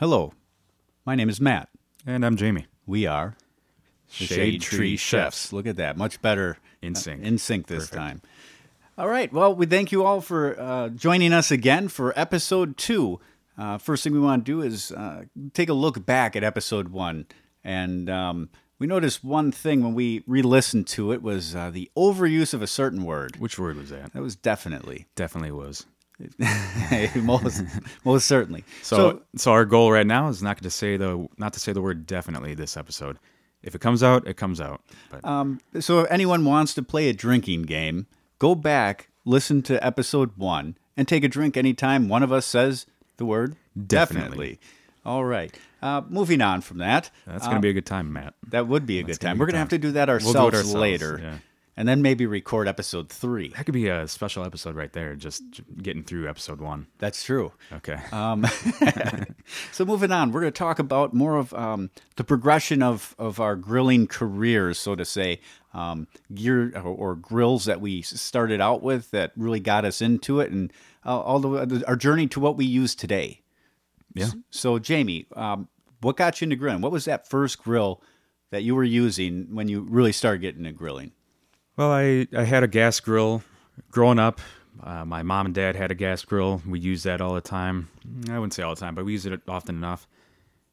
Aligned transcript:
Hello, 0.00 0.32
my 1.04 1.14
name 1.14 1.28
is 1.28 1.40
Matt. 1.40 1.68
And 2.06 2.24
I'm 2.24 2.36
Jamie. 2.36 2.66
We 2.86 3.06
are 3.06 3.36
the 4.18 4.26
Shade 4.26 4.60
Tree 4.62 4.96
Chefs. 4.96 5.52
Look 5.52 5.66
at 5.66 5.76
that, 5.76 5.96
much 5.96 6.22
better 6.22 6.58
In 6.80 6.94
uh, 6.94 6.98
sync. 6.98 7.22
in 7.22 7.38
sync 7.38 7.66
this 7.66 7.88
Perfect. 7.90 7.96
time. 7.96 8.22
All 8.96 9.08
right. 9.08 9.32
Well, 9.32 9.54
we 9.54 9.66
thank 9.66 9.92
you 9.92 10.04
all 10.04 10.20
for 10.20 10.58
uh, 10.58 10.88
joining 10.90 11.32
us 11.32 11.50
again 11.50 11.88
for 11.88 12.16
episode 12.18 12.76
two. 12.76 13.20
Uh, 13.56 13.78
first 13.78 14.04
thing 14.04 14.12
we 14.12 14.20
want 14.20 14.44
to 14.44 14.52
do 14.52 14.62
is 14.62 14.92
uh, 14.92 15.24
take 15.52 15.68
a 15.68 15.72
look 15.74 16.04
back 16.06 16.36
at 16.36 16.44
episode 16.44 16.88
one, 16.88 17.26
and 17.64 18.08
um, 18.08 18.50
we 18.78 18.86
noticed 18.86 19.24
one 19.24 19.50
thing 19.50 19.82
when 19.82 19.94
we 19.94 20.22
re-listened 20.26 20.86
to 20.88 21.12
it 21.12 21.22
was 21.22 21.54
uh, 21.56 21.70
the 21.70 21.90
overuse 21.96 22.54
of 22.54 22.62
a 22.62 22.66
certain 22.68 23.04
word. 23.04 23.36
Which 23.38 23.58
word 23.58 23.76
was 23.76 23.90
that? 23.90 24.12
That 24.12 24.22
was 24.22 24.36
definitely, 24.36 25.06
Definitely 25.16 25.52
was. 25.52 25.86
most, 27.16 27.62
most 28.04 28.26
certainly. 28.26 28.64
So, 28.82 29.22
so, 29.36 29.52
our 29.52 29.64
goal 29.64 29.92
right 29.92 30.06
now 30.06 30.28
is 30.28 30.42
not 30.42 30.60
to 30.62 30.70
say 30.70 30.96
the 30.96 31.28
not 31.38 31.52
to 31.52 31.60
say 31.60 31.72
the 31.72 31.82
word 31.82 32.06
definitely 32.06 32.54
this 32.54 32.76
episode. 32.76 33.18
If 33.62 33.74
it 33.74 33.80
comes 33.80 34.02
out, 34.02 34.26
it 34.26 34.36
comes 34.36 34.60
out. 34.60 34.82
Um, 35.24 35.60
so 35.80 36.00
if 36.00 36.10
anyone 36.10 36.44
wants 36.44 36.74
to 36.74 36.82
play 36.82 37.08
a 37.08 37.12
drinking 37.12 37.62
game, 37.62 38.06
go 38.38 38.54
back, 38.54 39.08
listen 39.24 39.62
to 39.62 39.84
episode 39.84 40.36
one, 40.36 40.76
and 40.96 41.08
take 41.08 41.24
a 41.24 41.28
drink 41.28 41.56
anytime 41.56 42.08
one 42.08 42.22
of 42.22 42.32
us 42.32 42.46
says 42.46 42.86
the 43.16 43.24
word 43.24 43.56
Definitely. 43.86 44.58
All 45.04 45.24
right. 45.24 45.56
Uh, 45.80 46.02
moving 46.08 46.40
on 46.40 46.60
from 46.60 46.78
that, 46.78 47.10
that's 47.24 47.46
gonna 47.46 47.60
be 47.60 47.70
a 47.70 47.72
good 47.72 47.86
time, 47.86 48.12
Matt. 48.12 48.34
that 48.48 48.66
would 48.66 48.84
be 48.84 48.98
a 48.98 49.02
good 49.04 49.20
time. 49.20 49.36
be 49.36 49.40
We're 49.40 49.46
gonna 49.46 49.58
have 49.58 49.68
to 49.68 49.78
do 49.78 49.92
that 49.92 50.08
We'll 50.08 50.14
ourselves, 50.14 50.56
ourselves, 50.56 50.74
later, 50.74 51.20
yeah. 51.22 51.38
And 51.78 51.86
then 51.86 52.02
maybe 52.02 52.26
record 52.26 52.66
episode 52.66 53.08
three. 53.08 53.50
That 53.50 53.64
could 53.64 53.72
be 53.72 53.86
a 53.86 54.08
special 54.08 54.44
episode 54.44 54.74
right 54.74 54.92
there, 54.92 55.14
just 55.14 55.44
getting 55.80 56.02
through 56.02 56.28
episode 56.28 56.60
one. 56.60 56.88
That's 56.98 57.22
true. 57.22 57.52
Okay. 57.72 58.00
Um, 58.10 58.44
so 59.72 59.84
moving 59.84 60.10
on, 60.10 60.32
we're 60.32 60.40
going 60.40 60.52
to 60.52 60.58
talk 60.58 60.80
about 60.80 61.14
more 61.14 61.36
of 61.36 61.54
um, 61.54 61.90
the 62.16 62.24
progression 62.24 62.82
of, 62.82 63.14
of 63.16 63.38
our 63.38 63.54
grilling 63.54 64.08
careers, 64.08 64.76
so 64.76 64.96
to 64.96 65.04
say, 65.04 65.38
um, 65.72 66.08
gear 66.34 66.72
or, 66.74 66.82
or 66.82 67.14
grills 67.14 67.66
that 67.66 67.80
we 67.80 68.02
started 68.02 68.60
out 68.60 68.82
with 68.82 69.12
that 69.12 69.30
really 69.36 69.60
got 69.60 69.84
us 69.84 70.02
into 70.02 70.40
it, 70.40 70.50
and 70.50 70.72
uh, 71.06 71.16
all 71.16 71.38
the 71.38 71.84
our 71.86 71.94
journey 71.94 72.26
to 72.26 72.40
what 72.40 72.56
we 72.56 72.64
use 72.64 72.96
today. 72.96 73.42
yeah. 74.14 74.30
So, 74.50 74.80
Jamie, 74.80 75.26
um, 75.36 75.68
what 76.00 76.16
got 76.16 76.40
you 76.40 76.46
into 76.46 76.56
grilling? 76.56 76.80
What 76.80 76.90
was 76.90 77.04
that 77.04 77.30
first 77.30 77.62
grill 77.62 78.02
that 78.50 78.64
you 78.64 78.74
were 78.74 78.82
using 78.82 79.54
when 79.54 79.68
you 79.68 79.82
really 79.82 80.10
started 80.10 80.40
getting 80.40 80.64
into 80.64 80.76
grilling? 80.76 81.12
Well, 81.78 81.92
I, 81.92 82.26
I 82.36 82.42
had 82.42 82.64
a 82.64 82.66
gas 82.68 82.98
grill 82.98 83.42
growing 83.92 84.18
up. 84.18 84.40
Uh, 84.82 85.04
my 85.04 85.22
mom 85.22 85.46
and 85.46 85.54
dad 85.54 85.76
had 85.76 85.92
a 85.92 85.94
gas 85.94 86.24
grill. 86.24 86.60
We 86.66 86.80
used 86.80 87.04
that 87.04 87.20
all 87.20 87.34
the 87.34 87.40
time. 87.40 87.88
I 88.28 88.34
wouldn't 88.38 88.52
say 88.54 88.64
all 88.64 88.74
the 88.74 88.80
time, 88.80 88.96
but 88.96 89.04
we 89.04 89.12
used 89.12 89.26
it 89.26 89.40
often 89.46 89.76
enough. 89.76 90.08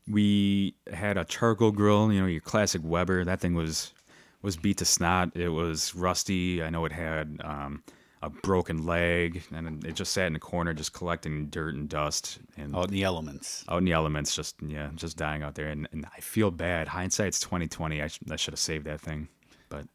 We 0.08 0.76
had 0.92 1.18
a 1.18 1.24
charcoal 1.24 1.72
grill, 1.72 2.12
you 2.12 2.22
know, 2.22 2.26
your 2.28 2.42
classic 2.42 2.82
Weber. 2.84 3.24
That 3.24 3.40
thing 3.40 3.54
was 3.54 3.94
was 4.42 4.58
beat 4.58 4.78
to 4.78 4.86
snot. 4.86 5.36
It 5.36 5.50
was 5.50 5.94
rusty. 5.96 6.64
I 6.64 6.70
know 6.72 6.86
it 6.86 6.92
had 6.92 7.40
um, 7.44 7.84
a 8.24 8.30
broken 8.30 8.86
leg, 8.86 9.44
and 9.54 9.84
it 9.86 9.94
just 9.96 10.12
sat 10.12 10.26
in 10.28 10.34
the 10.34 10.40
corner, 10.40 10.74
just 10.74 10.94
collecting 10.94 11.48
dirt 11.48 11.76
and 11.76 11.88
dust 11.90 12.40
and 12.58 12.76
Out 12.76 12.86
in 12.86 12.92
the 12.94 13.04
elements. 13.04 13.64
out 13.70 13.78
in 13.80 13.86
the 13.86 13.94
elements, 13.94 14.36
just 14.36 14.56
yeah, 14.62 14.90
just 14.96 15.18
dying 15.18 15.44
out 15.44 15.54
there. 15.56 15.68
And, 15.68 15.88
and 15.92 16.06
I 16.16 16.20
feel 16.20 16.50
bad. 16.52 16.88
Hindsight's 16.88 17.40
twenty 17.40 17.68
twenty. 17.68 18.02
I, 18.02 18.08
sh- 18.08 18.20
I 18.30 18.36
should 18.38 18.54
have 18.54 18.60
saved 18.60 18.86
that 18.86 19.02
thing, 19.02 19.28
but 19.70 19.86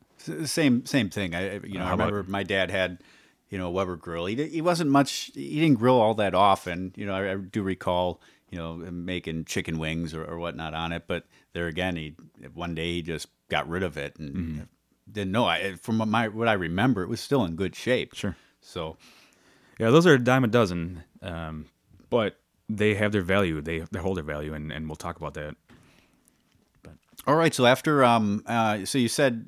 Same 0.45 0.85
same 0.87 1.09
thing. 1.11 1.35
I 1.35 1.61
you 1.65 1.79
know 1.79 1.85
I 1.87 1.91
remember 1.93 2.25
my 2.29 2.43
dad 2.43 2.71
had 2.71 3.03
you 3.49 3.59
know 3.59 3.69
a 3.69 3.71
Weber 3.71 3.97
grill. 3.97 4.27
He 4.27 4.35
he 4.49 4.61
wasn't 4.61 4.91
much. 4.91 5.31
He 5.35 5.59
didn't 5.61 5.79
grill 5.79 6.01
all 6.01 6.15
that 6.15 6.35
often. 6.35 6.93
You 6.97 7.07
know 7.07 7.15
I, 7.15 7.33
I 7.33 7.35
do 7.37 7.63
recall 7.63 8.21
you 8.51 8.59
know 8.59 8.77
making 8.77 9.45
chicken 9.47 9.79
wings 9.79 10.13
or, 10.15 10.25
or 10.25 10.39
whatnot 10.39 10.75
on 10.75 10.93
it. 10.93 11.05
But 11.07 11.25
there 11.53 11.67
again, 11.69 11.97
he 11.97 12.15
one 12.55 12.75
day 12.75 12.95
he 12.95 13.03
just 13.03 13.29
got 13.49 13.69
rid 13.69 13.83
of 13.83 13.97
it 13.97 14.17
and 14.19 14.35
Mm-hmm. 14.37 14.61
didn't 15.11 15.33
know. 15.33 15.47
I 15.47 15.75
from 15.77 15.97
my 15.97 16.29
what 16.29 16.49
I 16.49 16.53
remember, 16.53 17.03
it 17.03 17.09
was 17.09 17.21
still 17.21 17.45
in 17.45 17.57
good 17.57 17.75
shape. 17.75 18.15
Sure. 18.15 18.37
So 18.61 18.97
Yeah, 19.79 19.91
those 19.91 20.07
are 20.07 20.15
a 20.15 20.19
dime 20.19 20.45
a 20.45 20.49
dozen, 20.49 21.03
um, 21.23 21.67
but 22.11 22.39
they 22.69 22.95
have 22.95 23.11
their 23.13 23.23
value. 23.23 23.61
They 23.63 23.81
they 23.91 23.99
hold 24.01 24.19
their 24.19 24.25
value, 24.25 24.53
and, 24.55 24.71
and 24.71 24.87
we'll 24.87 24.97
talk 24.97 25.17
about 25.17 25.35
that. 25.35 25.57
all 27.27 27.35
right. 27.37 27.55
So 27.55 27.67
after 27.67 28.05
um 28.05 28.43
uh 28.47 28.85
so 28.85 28.99
you 28.99 29.09
said 29.09 29.45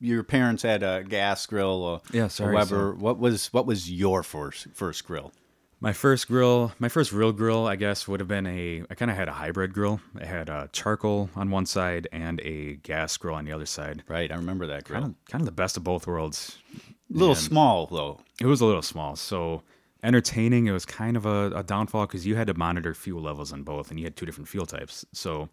your 0.00 0.22
parents 0.22 0.62
had 0.62 0.82
a 0.82 1.04
gas 1.04 1.46
grill. 1.46 1.86
A, 1.86 2.00
Yeah, 2.12 2.28
sorry, 2.28 2.54
Weber. 2.54 2.94
What 2.94 3.18
was 3.18 3.52
what 3.52 3.66
was 3.66 3.90
your 3.90 4.22
first 4.22 4.68
first 4.74 5.04
grill? 5.06 5.32
My 5.78 5.92
first 5.92 6.26
grill, 6.26 6.72
my 6.78 6.88
first 6.88 7.12
real 7.12 7.32
grill, 7.32 7.66
I 7.66 7.76
guess, 7.76 8.08
would 8.08 8.20
have 8.20 8.28
been 8.28 8.46
a. 8.46 8.82
I 8.90 8.94
kind 8.94 9.10
of 9.10 9.16
had 9.16 9.28
a 9.28 9.32
hybrid 9.32 9.74
grill. 9.74 10.00
It 10.14 10.26
had 10.26 10.48
a 10.48 10.70
charcoal 10.72 11.28
on 11.36 11.50
one 11.50 11.66
side 11.66 12.08
and 12.12 12.40
a 12.40 12.76
gas 12.76 13.16
grill 13.18 13.34
on 13.34 13.44
the 13.44 13.52
other 13.52 13.66
side. 13.66 14.02
Right, 14.08 14.32
I 14.32 14.36
remember 14.36 14.66
that 14.68 14.84
grill. 14.84 15.00
Kind 15.02 15.14
of, 15.14 15.30
kind 15.30 15.42
of 15.42 15.46
the 15.46 15.52
best 15.52 15.76
of 15.76 15.84
both 15.84 16.06
worlds. 16.06 16.56
a 16.74 16.80
little 17.12 17.34
and- 17.34 17.38
small 17.38 17.86
though. 17.86 18.20
It 18.40 18.46
was 18.46 18.60
a 18.62 18.66
little 18.66 18.82
small, 18.82 19.16
so 19.16 19.62
entertaining. 20.02 20.66
It 20.66 20.72
was 20.72 20.86
kind 20.86 21.16
of 21.16 21.26
a, 21.26 21.50
a 21.54 21.62
downfall 21.62 22.06
because 22.06 22.26
you 22.26 22.36
had 22.36 22.46
to 22.46 22.54
monitor 22.54 22.94
fuel 22.94 23.22
levels 23.22 23.52
on 23.52 23.62
both, 23.62 23.90
and 23.90 24.00
you 24.00 24.06
had 24.06 24.16
two 24.16 24.24
different 24.26 24.48
fuel 24.48 24.66
types. 24.66 25.04
So 25.12 25.50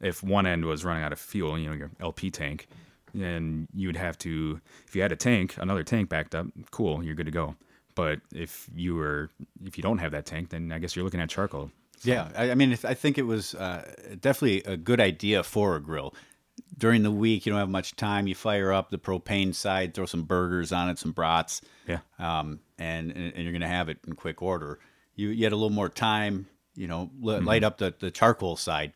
if 0.00 0.22
one 0.22 0.46
end 0.46 0.64
was 0.64 0.84
running 0.86 1.02
out 1.02 1.12
of 1.12 1.18
fuel, 1.20 1.58
you 1.58 1.68
know 1.68 1.74
your 1.76 1.90
LP 2.00 2.30
tank, 2.30 2.66
then 3.14 3.68
you'd 3.74 3.96
have 3.96 4.18
to. 4.18 4.60
If 4.86 4.94
you 4.96 5.02
had 5.02 5.12
a 5.12 5.16
tank, 5.16 5.56
another 5.58 5.82
tank 5.84 6.08
backed 6.08 6.34
up, 6.34 6.46
cool, 6.70 7.02
you're 7.02 7.14
good 7.14 7.26
to 7.26 7.32
go. 7.32 7.56
But 7.94 8.20
if 8.34 8.68
you 8.74 8.94
were, 8.94 9.30
if 9.64 9.78
you 9.78 9.82
don't 9.82 9.98
have 9.98 10.12
that 10.12 10.26
tank, 10.26 10.50
then 10.50 10.70
I 10.72 10.78
guess 10.78 10.94
you're 10.94 11.04
looking 11.04 11.20
at 11.20 11.30
charcoal. 11.30 11.70
Yeah, 12.02 12.28
I, 12.36 12.50
I 12.50 12.54
mean, 12.54 12.76
I 12.84 12.92
think 12.92 13.16
it 13.16 13.22
was 13.22 13.54
uh, 13.54 13.90
definitely 14.20 14.62
a 14.70 14.76
good 14.76 15.00
idea 15.00 15.42
for 15.42 15.76
a 15.76 15.80
grill. 15.80 16.14
During 16.76 17.02
the 17.02 17.10
week, 17.10 17.46
you 17.46 17.52
don't 17.52 17.58
have 17.58 17.70
much 17.70 17.96
time. 17.96 18.26
You 18.26 18.34
fire 18.34 18.70
up 18.72 18.90
the 18.90 18.98
propane 18.98 19.54
side, 19.54 19.94
throw 19.94 20.04
some 20.06 20.24
burgers 20.24 20.72
on 20.72 20.88
it, 20.90 20.98
some 20.98 21.12
brats, 21.12 21.62
Yeah. 21.88 22.00
um, 22.18 22.60
and, 22.78 23.10
and 23.12 23.32
and 23.34 23.44
you're 23.44 23.52
gonna 23.52 23.66
have 23.68 23.88
it 23.88 23.98
in 24.06 24.14
quick 24.14 24.42
order. 24.42 24.78
You 25.14 25.28
you 25.30 25.44
had 25.44 25.52
a 25.52 25.56
little 25.56 25.70
more 25.70 25.88
time, 25.88 26.46
you 26.74 26.86
know, 26.86 27.10
li- 27.20 27.40
light 27.40 27.64
up 27.64 27.78
the, 27.78 27.94
the 27.98 28.10
charcoal 28.10 28.56
side. 28.56 28.92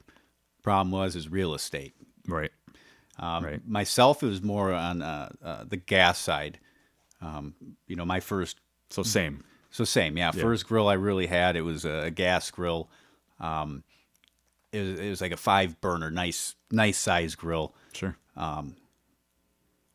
Problem 0.63 0.91
was 0.91 1.17
is 1.17 1.29
real 1.31 1.55
estate. 1.55 1.95
Right. 2.27 2.51
Um, 3.21 3.45
Right. 3.45 3.61
Myself, 3.69 4.23
it 4.23 4.27
was 4.27 4.43
more 4.43 4.73
on 4.73 5.03
uh, 5.03 5.29
uh, 5.45 5.65
the 5.65 5.77
gas 5.77 6.19
side. 6.19 6.59
Um, 7.21 7.55
you 7.87 7.95
know, 7.97 8.05
my 8.07 8.19
first 8.21 8.59
So 8.89 9.03
same. 9.03 9.45
so 9.71 9.85
same, 9.85 10.17
yeah. 10.17 10.31
First 10.33 10.67
grill 10.67 10.89
I 10.89 10.95
really 10.95 11.27
had, 11.27 11.55
it 11.55 11.61
was 11.63 11.85
a, 11.85 12.11
gas 12.11 12.51
grill. 12.51 12.89
Um, 13.39 13.85
it 14.73 14.81
was, 14.81 14.99
it 15.01 15.11
was 15.11 15.21
like 15.21 15.33
a 15.33 15.37
five 15.37 15.81
burner, 15.83 16.11
nice, 16.11 16.55
nice 16.71 16.97
size 16.99 17.35
grill. 17.35 17.75
Sure. 17.93 18.17
Um, 18.37 18.75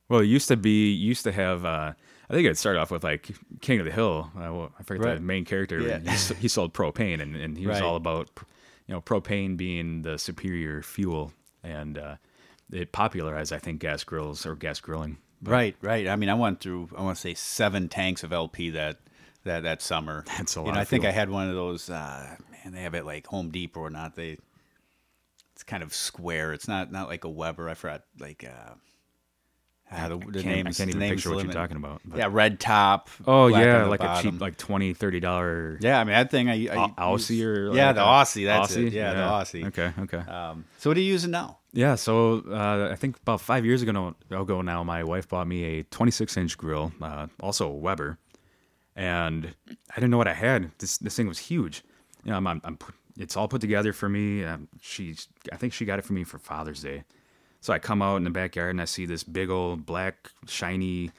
Well, 0.08 0.20
it 0.20 0.26
used 0.26 0.48
to 0.50 0.58
be, 0.58 0.92
used 0.94 1.24
to 1.24 1.32
have, 1.32 1.66
uh, 1.66 1.94
I 2.30 2.34
think 2.34 2.48
it 2.48 2.58
started 2.58 2.80
off 2.80 2.92
with 2.92 3.04
like 3.04 3.32
King 3.62 3.80
of 3.80 3.86
the 3.86 3.92
Hill. 3.92 4.30
Uh, 4.36 4.54
well, 4.54 4.72
I 4.80 4.84
forget 4.84 5.06
Right. 5.06 5.16
the 5.16 5.22
main 5.22 5.46
character. 5.46 5.80
Yeah. 5.82 6.00
He, 6.00 6.34
he 6.36 6.48
sold 6.48 6.74
propane 6.74 7.22
and, 7.22 7.36
and 7.36 7.58
he 7.58 7.66
was 7.66 7.76
Right. 7.80 7.84
all 7.84 7.96
about, 7.96 8.30
you 8.88 8.94
know, 8.94 9.02
propane 9.02 9.58
being 9.58 10.04
the 10.04 10.20
superior 10.20 10.84
fuel. 10.84 11.34
And 11.64 11.98
uh, 11.98 12.16
it 12.72 12.92
popularized, 12.92 13.54
I 13.54 13.60
think, 13.60 13.80
gas 13.80 14.04
grills 14.04 14.46
or 14.46 14.56
gas 14.56 14.80
grilling. 14.80 15.18
right, 15.44 15.76
right. 15.82 16.08
I 16.08 16.16
mean, 16.16 16.30
I 16.30 16.34
went 16.34 16.60
through, 16.60 16.90
I 16.98 17.02
want 17.02 17.16
to 17.18 17.22
say 17.22 17.34
seven 17.34 17.90
tanks 17.90 18.24
of 18.24 18.34
LP 18.34 18.72
that 18.72 19.00
that 19.44 19.64
that 19.64 19.82
summer. 19.82 20.24
That's 20.38 20.56
a 20.58 20.60
You 20.60 20.66
lot 20.68 20.76
know, 20.76 20.80
I 20.82 20.86
think 20.86 21.04
fuel. 21.04 21.12
I 21.12 21.16
had 21.16 21.30
one 21.30 21.48
of 21.50 21.56
those. 21.56 21.90
Uh, 21.90 22.36
man, 22.52 22.74
they 22.74 22.82
have 22.82 22.96
it 22.96 23.06
like 23.06 23.28
Home 23.28 23.50
Depot 23.52 23.80
or 23.82 23.90
not. 23.90 24.16
They, 24.16 24.38
it's 25.54 25.64
kind 25.64 25.84
of 25.84 25.94
square. 25.94 26.52
It's 26.54 26.68
not 26.68 26.92
not 26.92 27.08
like 27.08 27.24
a 27.24 27.30
Weber. 27.30 27.70
I 27.70 27.74
forgot 27.76 28.04
like. 28.20 28.44
Uh, 28.44 28.74
ah, 29.92 30.08
the, 30.10 30.16
I 30.16 30.20
can't, 30.20 30.46
names, 30.46 30.80
I 30.80 30.84
can't 30.86 30.92
the 30.92 30.98
even 30.98 31.10
picture 31.10 31.34
what 31.34 31.44
you're 31.44 31.54
talking 31.54 31.78
about. 31.78 32.02
but- 32.06 32.18
Yeah, 32.18 32.28
red 32.32 32.60
top. 32.60 33.10
Oh, 33.26 33.48
yeah. 33.48 33.84
the 33.84 33.90
Like 33.90 34.02
a 34.02 34.20
cheap, 34.22 34.40
like 34.42 34.58
20 34.58 34.94
$30. 34.94 35.78
Yeah, 35.82 36.00
I 36.00 36.04
mean 36.04 36.14
that 36.14 36.32
thing. 36.32 36.50
I, 36.50 36.68
I 36.68 36.94
Au- 36.98 37.16
Aussie 37.16 37.44
or 37.46 37.74
yeah, 37.76 37.88
like 37.88 37.96
the 37.96 38.02
Aussie. 38.02 38.46
That's 38.46 38.76
Aussie? 38.76 38.88
it. 38.88 38.94
Yeah, 38.94 39.14
the 39.14 39.22
Aussie. 39.22 39.66
Okay, 39.68 39.94
okay. 40.00 40.18
Um, 40.32 40.66
so 40.78 40.90
what 40.90 40.98
are 40.98 41.02
you 41.02 41.12
using 41.12 41.32
now? 41.32 41.60
Yeah, 41.74 41.96
so 41.96 42.44
uh, 42.50 42.90
I 42.92 42.96
think 42.96 43.18
about 43.18 43.42
five 43.42 43.66
years 43.66 43.82
ago, 43.82 44.16
ago 44.32 44.62
now, 44.62 44.84
my 44.84 45.04
wife 45.04 45.28
bought 45.28 45.46
me 45.48 45.64
a 45.80 45.84
26 45.84 46.38
inch 46.38 46.58
grill, 46.58 46.94
uh, 47.02 47.28
also 47.42 47.68
a 47.68 47.74
Weber, 47.76 48.18
and 48.96 49.54
I 49.92 49.96
didn't 49.96 50.10
know 50.12 50.18
what 50.18 50.28
I 50.28 50.34
had. 50.34 50.72
This 50.80 50.98
this 51.00 51.16
thing 51.16 51.28
was 51.28 51.38
huge. 51.40 51.84
You 52.24 52.32
know, 52.32 52.38
I'm, 52.38 52.48
I'm, 52.48 52.62
I'm 52.64 52.78
it's 53.18 53.36
all 53.38 53.48
put 53.48 53.62
together 53.62 53.94
for 53.94 54.10
me. 54.10 54.44
Um, 54.44 54.68
she's, 54.82 55.28
I 55.52 55.58
think 55.58 55.74
she 55.74 55.86
got 55.86 56.00
it 56.00 56.06
for 56.06 56.14
me 56.14 56.24
for 56.24 56.38
Father's 56.40 56.82
Day. 56.82 57.04
So 57.66 57.74
I 57.74 57.80
come 57.80 58.04
out 58.04 58.18
in 58.18 58.24
the 58.26 58.30
backyard 58.30 58.70
and 58.70 58.80
I 58.80 58.86
see 58.86 59.08
this 59.08 59.24
big 59.24 59.50
old 59.50 59.88
black 59.88 60.30
shiny 60.48 61.10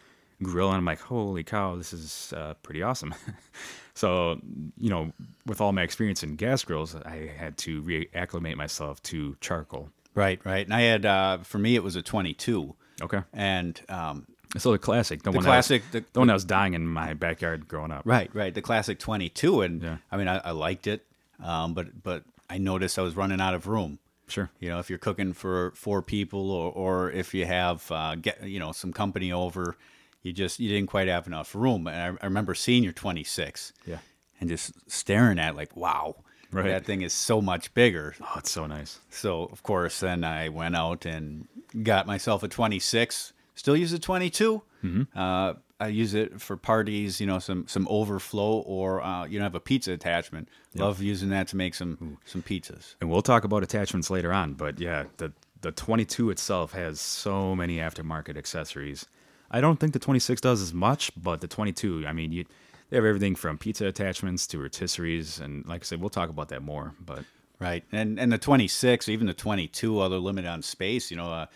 grill, 0.40 0.68
and 0.68 0.76
I'm 0.76 0.84
like, 0.84 1.00
holy 1.00 1.42
cow, 1.42 1.74
this 1.74 1.92
is 1.92 2.32
uh, 2.36 2.54
pretty 2.62 2.84
awesome. 2.84 3.12
so 3.94 4.38
you 4.78 4.88
know, 4.88 5.10
with 5.44 5.60
all 5.60 5.72
my 5.72 5.82
experience 5.82 6.22
in 6.22 6.36
gas 6.36 6.62
grills, 6.62 6.94
I 6.94 7.32
had 7.36 7.58
to 7.58 7.82
reacclimate 7.82 8.54
myself 8.54 9.02
to 9.10 9.36
charcoal. 9.40 9.90
Right, 10.14 10.38
right. 10.44 10.64
And 10.64 10.72
I 10.72 10.82
had 10.82 11.04
uh, 11.04 11.38
for 11.38 11.58
me 11.58 11.74
it 11.74 11.82
was 11.82 11.96
a 11.96 12.02
22, 12.02 12.76
Okay. 13.02 13.22
and 13.32 13.80
um, 13.88 14.28
So 14.56 14.70
the 14.70 14.78
classic, 14.78 15.24
the, 15.24 15.32
the 15.32 15.38
one 15.38 15.44
classic, 15.44 15.82
that 15.90 15.98
was, 15.98 16.04
the, 16.04 16.12
the 16.12 16.20
one 16.20 16.28
that 16.28 16.34
was 16.34 16.44
dying 16.44 16.74
in 16.74 16.86
my 16.86 17.14
backyard 17.14 17.66
growing 17.66 17.90
up. 17.90 18.02
right, 18.04 18.30
right, 18.32 18.54
the 18.54 18.62
classic 18.62 19.00
22, 19.00 19.62
and 19.62 19.82
Yeah. 19.82 19.96
I 20.12 20.16
mean 20.16 20.28
I, 20.28 20.36
I 20.44 20.50
liked 20.52 20.86
it, 20.86 21.04
um, 21.42 21.74
but 21.74 22.04
but 22.04 22.22
I 22.48 22.58
noticed 22.58 23.00
I 23.00 23.02
was 23.02 23.16
running 23.16 23.40
out 23.40 23.54
of 23.54 23.66
room. 23.66 23.98
Sure. 24.28 24.50
You 24.60 24.68
know, 24.70 24.78
if 24.80 24.90
you're 24.90 24.98
cooking 24.98 25.32
for 25.32 25.70
four 25.76 26.02
people, 26.02 26.50
or, 26.50 26.72
or 26.72 27.10
if 27.12 27.32
you 27.34 27.46
have 27.46 27.90
uh, 27.92 28.16
get 28.16 28.42
you 28.42 28.58
know 28.58 28.72
some 28.72 28.92
company 28.92 29.30
over, 29.32 29.76
you 30.22 30.32
just 30.32 30.58
you 30.58 30.68
didn't 30.68 30.88
quite 30.88 31.08
have 31.08 31.26
enough 31.26 31.54
room. 31.54 31.86
And 31.86 32.18
I, 32.18 32.22
I 32.22 32.26
remember 32.26 32.54
seeing 32.54 32.82
your 32.82 32.92
26, 32.92 33.72
Yeah. 33.86 33.98
and 34.40 34.48
just 34.50 34.72
staring 34.90 35.38
at 35.38 35.50
it 35.54 35.56
like, 35.56 35.76
wow, 35.76 36.16
Right. 36.50 36.66
that 36.68 36.84
thing 36.84 37.02
is 37.02 37.12
so 37.12 37.40
much 37.40 37.72
bigger. 37.74 38.14
Oh, 38.20 38.34
it's 38.38 38.50
so 38.50 38.66
nice. 38.66 38.98
So 39.10 39.44
of 39.44 39.62
course, 39.62 40.00
then 40.00 40.24
I 40.24 40.48
went 40.48 40.74
out 40.76 41.06
and 41.06 41.46
got 41.82 42.06
myself 42.06 42.42
a 42.42 42.48
26. 42.48 43.32
Still 43.54 43.76
use 43.76 43.92
a 43.92 43.98
22. 43.98 44.62
Mm-hmm. 44.84 45.18
Uh, 45.18 45.54
I 45.78 45.88
use 45.88 46.14
it 46.14 46.40
for 46.40 46.56
parties, 46.56 47.20
you 47.20 47.26
know, 47.26 47.38
some 47.38 47.66
some 47.68 47.86
overflow, 47.90 48.58
or 48.60 49.02
uh, 49.02 49.26
you 49.26 49.38
know, 49.38 49.44
have 49.44 49.54
a 49.54 49.60
pizza 49.60 49.92
attachment. 49.92 50.48
Love 50.74 51.02
using 51.02 51.28
that 51.30 51.48
to 51.48 51.56
make 51.56 51.74
some 51.74 52.18
some 52.24 52.42
pizzas. 52.42 52.94
And 53.00 53.10
we'll 53.10 53.22
talk 53.22 53.44
about 53.44 53.62
attachments 53.62 54.10
later 54.10 54.32
on, 54.32 54.54
but 54.54 54.80
yeah, 54.80 55.04
the 55.18 55.32
the 55.60 55.72
22 55.72 56.30
itself 56.30 56.72
has 56.72 57.00
so 57.00 57.56
many 57.56 57.76
aftermarket 57.78 58.36
accessories. 58.36 59.06
I 59.50 59.60
don't 59.60 59.78
think 59.78 59.92
the 59.92 59.98
26 59.98 60.40
does 60.40 60.60
as 60.60 60.74
much, 60.74 61.10
but 61.16 61.40
the 61.40 61.48
22, 61.48 62.04
I 62.06 62.12
mean, 62.12 62.32
you 62.32 62.44
they 62.88 62.96
have 62.96 63.04
everything 63.04 63.34
from 63.34 63.58
pizza 63.58 63.86
attachments 63.86 64.46
to 64.48 64.58
rotisseries, 64.58 65.40
and 65.40 65.66
like 65.66 65.82
I 65.82 65.84
said, 65.84 66.00
we'll 66.00 66.10
talk 66.10 66.30
about 66.30 66.48
that 66.48 66.62
more. 66.62 66.94
But 67.00 67.24
Right, 67.58 67.84
and 67.90 68.20
and 68.20 68.30
the 68.30 68.38
26, 68.38 69.08
even 69.08 69.26
the 69.26 69.34
22, 69.34 70.00
although 70.00 70.18
limited 70.18 70.48
on 70.48 70.62
space, 70.62 71.10
you 71.10 71.16
know, 71.16 71.32
uh, 71.32 71.46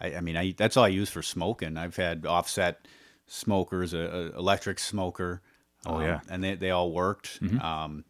I, 0.00 0.14
I 0.14 0.20
mean, 0.20 0.36
I 0.36 0.54
that's 0.56 0.76
all 0.76 0.84
I 0.84 0.88
use 0.88 1.10
for 1.10 1.22
smoking. 1.22 1.76
I've 1.76 1.96
had 1.96 2.26
offset 2.26 2.86
smokers, 3.28 3.94
a, 3.94 3.98
a 4.34 4.38
electric 4.38 4.78
smoker. 4.78 5.40
Oh, 5.86 5.94
um, 5.94 6.02
yeah. 6.02 6.16
Mm-hmm. 6.16 6.32
and 6.32 6.44
they 6.44 6.54
they 6.56 6.70
all 6.70 6.90
worked. 6.90 7.38
Um, 7.62 8.04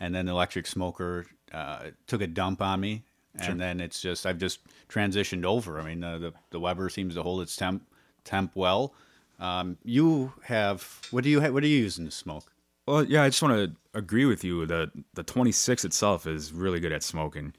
and 0.00 0.12
then 0.12 0.26
the 0.26 0.32
electric 0.32 0.66
smoker 0.66 1.26
uh, 1.52 1.90
took 2.08 2.20
a 2.20 2.26
dump 2.26 2.60
on 2.60 2.80
me, 2.80 3.04
and 3.38 3.60
then 3.60 3.80
it's 3.80 4.00
just 4.00 4.26
I've 4.26 4.38
just 4.38 4.60
transitioned 4.88 5.44
over. 5.44 5.80
I 5.80 5.84
mean, 5.84 6.02
uh, 6.02 6.18
the 6.18 6.32
the 6.50 6.58
Weber 6.58 6.88
seems 6.88 7.14
to 7.14 7.22
hold 7.22 7.40
its 7.42 7.54
temp 7.54 7.86
temp 8.24 8.52
well. 8.56 8.94
Um, 9.38 9.78
you 9.84 10.32
have 10.44 11.00
what 11.10 11.22
do 11.24 11.30
you 11.30 11.40
have, 11.40 11.52
what 11.54 11.62
are 11.62 11.68
you 11.68 11.78
using 11.78 12.04
to 12.04 12.10
smoke? 12.10 12.52
Well, 12.86 13.04
yeah, 13.04 13.22
I 13.22 13.28
just 13.28 13.42
want 13.42 13.54
to 13.54 13.98
agree 13.98 14.24
with 14.24 14.42
you 14.42 14.66
that 14.66 14.90
the 15.14 15.22
26 15.22 15.84
itself 15.84 16.26
is 16.26 16.52
really 16.52 16.80
good 16.80 16.92
at 16.92 17.04
smoking. 17.04 17.54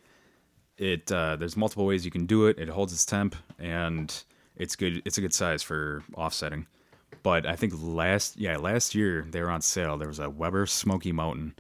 It 0.78 1.12
uh, 1.12 1.38
there's 1.38 1.56
multiple 1.56 1.86
ways 1.86 2.04
you 2.04 2.12
can 2.12 2.26
do 2.26 2.48
it. 2.48 2.60
It 2.60 2.68
holds 2.68 2.92
its 2.92 3.06
temp, 3.06 3.36
and 3.58 4.14
it's 4.58 4.76
good. 4.76 5.02
It's 5.06 5.18
a 5.18 5.22
good 5.22 5.34
size 5.34 5.64
for 5.64 6.04
offsetting. 6.16 6.68
But 7.22 7.46
I 7.46 7.56
think 7.56 7.74
last 7.78 8.38
yeah 8.38 8.58
last 8.58 8.96
year 8.96 9.26
they 9.30 9.42
were 9.42 9.50
on 9.52 9.62
sale. 9.62 9.98
There 9.98 10.08
was 10.08 10.20
a 10.20 10.30
Weber 10.30 10.66
Smoky 10.66 11.12
Mountain 11.12 11.56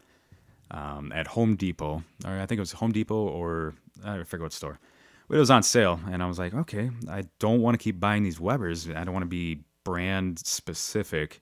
um, 0.72 1.12
at 1.14 1.28
Home 1.28 1.56
Depot, 1.56 2.04
or 2.26 2.32
I 2.40 2.46
think 2.46 2.58
it 2.58 2.62
was 2.62 2.74
Home 2.74 2.92
Depot 2.92 3.28
or 3.28 3.76
I 4.04 4.24
forget 4.24 4.44
what 4.44 4.54
store. 4.54 4.80
But 5.28 5.38
it 5.38 5.40
was 5.40 5.52
on 5.52 5.64
sale, 5.64 6.00
and 6.10 6.22
I 6.22 6.28
was 6.28 6.38
like, 6.38 6.54
okay, 6.54 6.92
I 7.10 7.24
don't 7.40 7.62
want 7.62 7.80
to 7.80 7.84
keep 7.84 8.00
buying 8.00 8.24
these 8.24 8.40
Webers. 8.40 8.90
I 8.90 9.04
don't 9.04 9.14
want 9.14 9.24
to 9.24 9.30
be 9.30 9.62
brand 9.84 10.40
specific. 10.40 11.42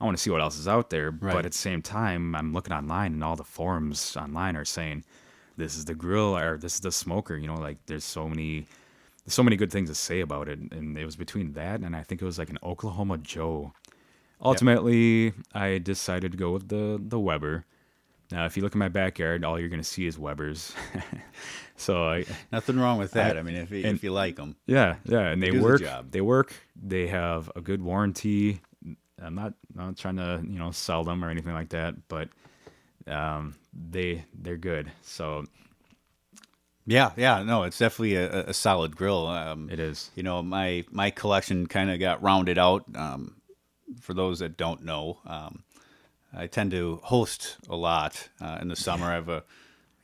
I 0.00 0.04
want 0.04 0.16
to 0.16 0.22
see 0.22 0.30
what 0.30 0.40
else 0.40 0.58
is 0.58 0.68
out 0.68 0.90
there. 0.90 1.10
Right. 1.10 1.34
But 1.34 1.44
at 1.44 1.52
the 1.52 1.58
same 1.58 1.82
time, 1.82 2.34
I'm 2.34 2.52
looking 2.52 2.72
online, 2.72 3.12
and 3.12 3.24
all 3.24 3.36
the 3.36 3.44
forums 3.44 4.16
online 4.16 4.56
are 4.56 4.64
saying 4.64 5.04
this 5.56 5.76
is 5.76 5.84
the 5.84 5.94
grill 5.94 6.36
or 6.36 6.56
this 6.56 6.74
is 6.74 6.80
the 6.80 6.92
smoker. 6.92 7.36
You 7.36 7.48
know, 7.48 7.56
like 7.56 7.78
there's 7.86 8.04
so 8.04 8.28
many, 8.28 8.66
there's 9.28 9.34
so 9.34 9.42
many 9.42 9.56
good 9.56 9.70
things 9.70 9.90
to 9.90 9.94
say 9.94 10.20
about 10.20 10.48
it. 10.48 10.58
And 10.72 10.96
it 10.96 11.04
was 11.04 11.14
between 11.14 11.52
that 11.52 11.80
and 11.80 11.94
I 11.94 12.02
think 12.02 12.22
it 12.22 12.24
was 12.24 12.38
like 12.38 12.48
an 12.48 12.58
Oklahoma 12.62 13.18
Joe. 13.18 13.74
Ultimately, 14.42 15.34
I 15.52 15.76
decided 15.76 16.32
to 16.32 16.38
go 16.38 16.50
with 16.52 16.68
the 16.68 16.98
the 16.98 17.18
Weber. 17.20 17.66
Now, 18.30 18.46
if 18.46 18.56
you 18.56 18.62
look 18.62 18.74
in 18.74 18.78
my 18.78 18.88
backyard, 18.88 19.44
all 19.44 19.60
you're 19.60 19.68
gonna 19.68 19.84
see 19.84 20.06
is 20.06 20.18
Webers. 20.18 20.72
so 21.76 22.04
I, 22.04 22.24
Nothing 22.50 22.78
wrong 22.78 22.98
with 22.98 23.12
that. 23.12 23.36
I, 23.36 23.40
I- 23.40 23.42
mean, 23.42 23.56
if 23.56 23.70
you, 23.70 23.84
and- 23.84 23.96
if 23.96 24.02
you 24.04 24.12
like 24.12 24.36
them, 24.36 24.56
yeah, 24.66 24.96
yeah, 25.04 25.28
and 25.28 25.42
they 25.42 25.50
the 25.50 25.60
work. 25.60 25.80
job. 25.82 26.10
They 26.10 26.22
work. 26.22 26.54
They 26.80 27.08
have 27.08 27.50
a 27.54 27.60
good 27.60 27.82
warranty. 27.82 28.60
I'm 29.20 29.34
not 29.34 29.52
not 29.74 29.98
trying 29.98 30.16
to 30.16 30.40
you 30.42 30.58
know 30.58 30.70
sell 30.70 31.04
them 31.04 31.22
or 31.22 31.28
anything 31.28 31.52
like 31.52 31.70
that, 31.70 31.94
but 32.08 32.28
um, 33.06 33.56
they 33.74 34.24
they're 34.32 34.56
good. 34.56 34.90
So 35.02 35.44
Yeah, 36.88 37.10
yeah, 37.18 37.42
no, 37.42 37.64
it's 37.64 37.76
definitely 37.76 38.14
a, 38.14 38.46
a 38.46 38.54
solid 38.54 38.96
grill. 38.96 39.26
Um, 39.26 39.68
it 39.70 39.78
is. 39.78 40.10
you 40.14 40.22
know, 40.22 40.42
my 40.42 40.86
my 40.90 41.10
collection 41.10 41.66
kind 41.66 41.90
of 41.90 42.00
got 42.00 42.22
rounded 42.22 42.56
out. 42.56 42.84
Um, 42.94 43.42
for 44.00 44.14
those 44.14 44.38
that 44.38 44.56
don't 44.56 44.84
know, 44.86 45.18
um, 45.26 45.64
I 46.34 46.46
tend 46.46 46.70
to 46.70 46.98
host 47.02 47.58
a 47.68 47.76
lot 47.76 48.30
uh, 48.40 48.56
in 48.62 48.68
the 48.68 48.76
summer. 48.76 49.04
I 49.04 49.14
have 49.16 49.28
a 49.28 49.44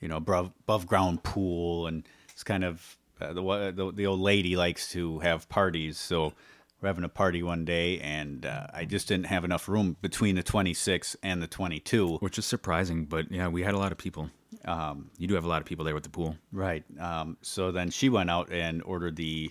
you 0.02 0.08
know 0.08 0.18
above, 0.18 0.52
above 0.64 0.86
ground 0.86 1.22
pool, 1.22 1.86
and 1.86 2.06
it's 2.34 2.44
kind 2.44 2.64
of 2.64 2.98
uh, 3.18 3.32
the, 3.32 3.72
the 3.74 3.92
the 3.92 4.06
old 4.06 4.20
lady 4.20 4.54
likes 4.54 4.90
to 4.92 5.20
have 5.20 5.48
parties, 5.48 5.98
so. 5.98 6.34
We're 6.84 6.88
having 6.88 7.04
a 7.04 7.08
party 7.08 7.42
one 7.42 7.64
day, 7.64 7.98
and 8.00 8.44
uh, 8.44 8.66
I 8.74 8.84
just 8.84 9.08
didn't 9.08 9.24
have 9.24 9.42
enough 9.42 9.70
room 9.70 9.96
between 10.02 10.34
the 10.34 10.42
26 10.42 11.16
and 11.22 11.40
the 11.40 11.46
22. 11.46 12.18
Which 12.18 12.36
is 12.36 12.44
surprising, 12.44 13.06
but 13.06 13.32
yeah, 13.32 13.48
we 13.48 13.62
had 13.62 13.72
a 13.72 13.78
lot 13.78 13.90
of 13.90 13.96
people. 13.96 14.28
Um, 14.66 15.10
you 15.16 15.26
do 15.26 15.32
have 15.32 15.44
a 15.44 15.48
lot 15.48 15.62
of 15.62 15.66
people 15.66 15.86
there 15.86 15.94
with 15.94 16.02
the 16.02 16.10
pool. 16.10 16.36
Right. 16.52 16.84
Um, 17.00 17.38
so 17.40 17.72
then 17.72 17.88
she 17.88 18.10
went 18.10 18.28
out 18.28 18.52
and 18.52 18.82
ordered 18.82 19.16
the, 19.16 19.50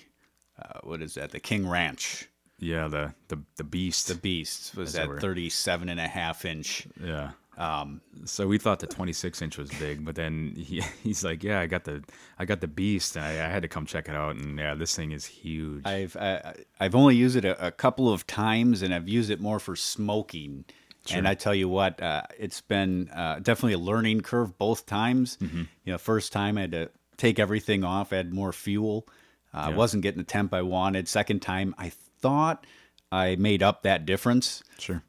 uh, 0.61 0.81
what 0.83 1.01
is 1.01 1.15
that? 1.15 1.31
The 1.31 1.39
King 1.39 1.67
Ranch. 1.67 2.29
Yeah, 2.59 2.87
the 2.87 3.15
the 3.29 3.39
the 3.57 3.63
beast. 3.63 4.09
The 4.09 4.15
Beast 4.15 4.77
was 4.77 4.93
that 4.93 5.09
37 5.19 5.89
and 5.89 5.99
a 5.99 6.07
half 6.07 6.45
inch. 6.45 6.85
yeah. 7.03 7.31
Um, 7.57 8.01
so 8.25 8.47
we 8.47 8.57
thought 8.57 8.79
the 8.79 8.87
26 8.87 9.41
inch 9.41 9.57
was 9.57 9.69
big, 9.71 10.03
but 10.03 10.15
then 10.15 10.53
he, 10.57 10.81
he's 11.03 11.23
like, 11.23 11.43
"Yeah, 11.43 11.59
I 11.59 11.67
got 11.67 11.83
the 11.83 12.03
I 12.39 12.45
got 12.45 12.61
the 12.61 12.67
beast, 12.67 13.15
and 13.15 13.23
I, 13.25 13.45
I 13.45 13.49
had 13.49 13.61
to 13.61 13.67
come 13.67 13.85
check 13.85 14.09
it 14.09 14.15
out." 14.15 14.35
And 14.35 14.57
yeah, 14.57 14.73
this 14.73 14.95
thing 14.95 15.11
is 15.11 15.25
huge. 15.25 15.85
I've 15.85 16.15
I, 16.17 16.55
I've 16.79 16.95
only 16.95 17.15
used 17.15 17.35
it 17.35 17.45
a, 17.45 17.67
a 17.67 17.71
couple 17.71 18.11
of 18.11 18.25
times, 18.25 18.81
and 18.81 18.93
I've 18.93 19.07
used 19.07 19.29
it 19.29 19.39
more 19.39 19.59
for 19.59 19.75
smoking. 19.75 20.65
And 21.13 21.27
I 21.27 21.35
tell 21.35 21.53
you 21.53 21.67
what, 21.67 22.01
uh, 22.01 22.23
it's 22.39 22.61
been 22.61 23.09
uh, 23.09 23.39
definitely 23.39 23.73
a 23.73 23.77
learning 23.77 24.21
curve 24.21 24.57
both 24.57 24.85
times. 24.85 25.37
Mm-hmm. 25.41 25.63
You 25.83 25.91
know, 25.91 25.97
first 25.97 26.31
time 26.31 26.57
I 26.57 26.61
had 26.61 26.71
to 26.71 26.91
take 27.17 27.39
everything 27.39 27.83
off, 27.83 28.13
add 28.13 28.33
more 28.33 28.53
fuel. 28.53 29.05
Uh, 29.53 29.57
I 29.57 29.69
Yeah. 29.71 29.75
wasn't 29.75 30.01
getting 30.03 30.19
the 30.19 30.23
temp 30.23 30.53
I 30.53 30.61
wanted. 30.61 31.09
Second 31.09 31.41
time, 31.41 31.75
I 31.77 31.89
thought 31.89 32.65
I 33.11 33.35
made 33.35 33.61
up 33.61 33.83
that 33.83 34.05
difference. 34.05 34.63
sure. 34.79 35.03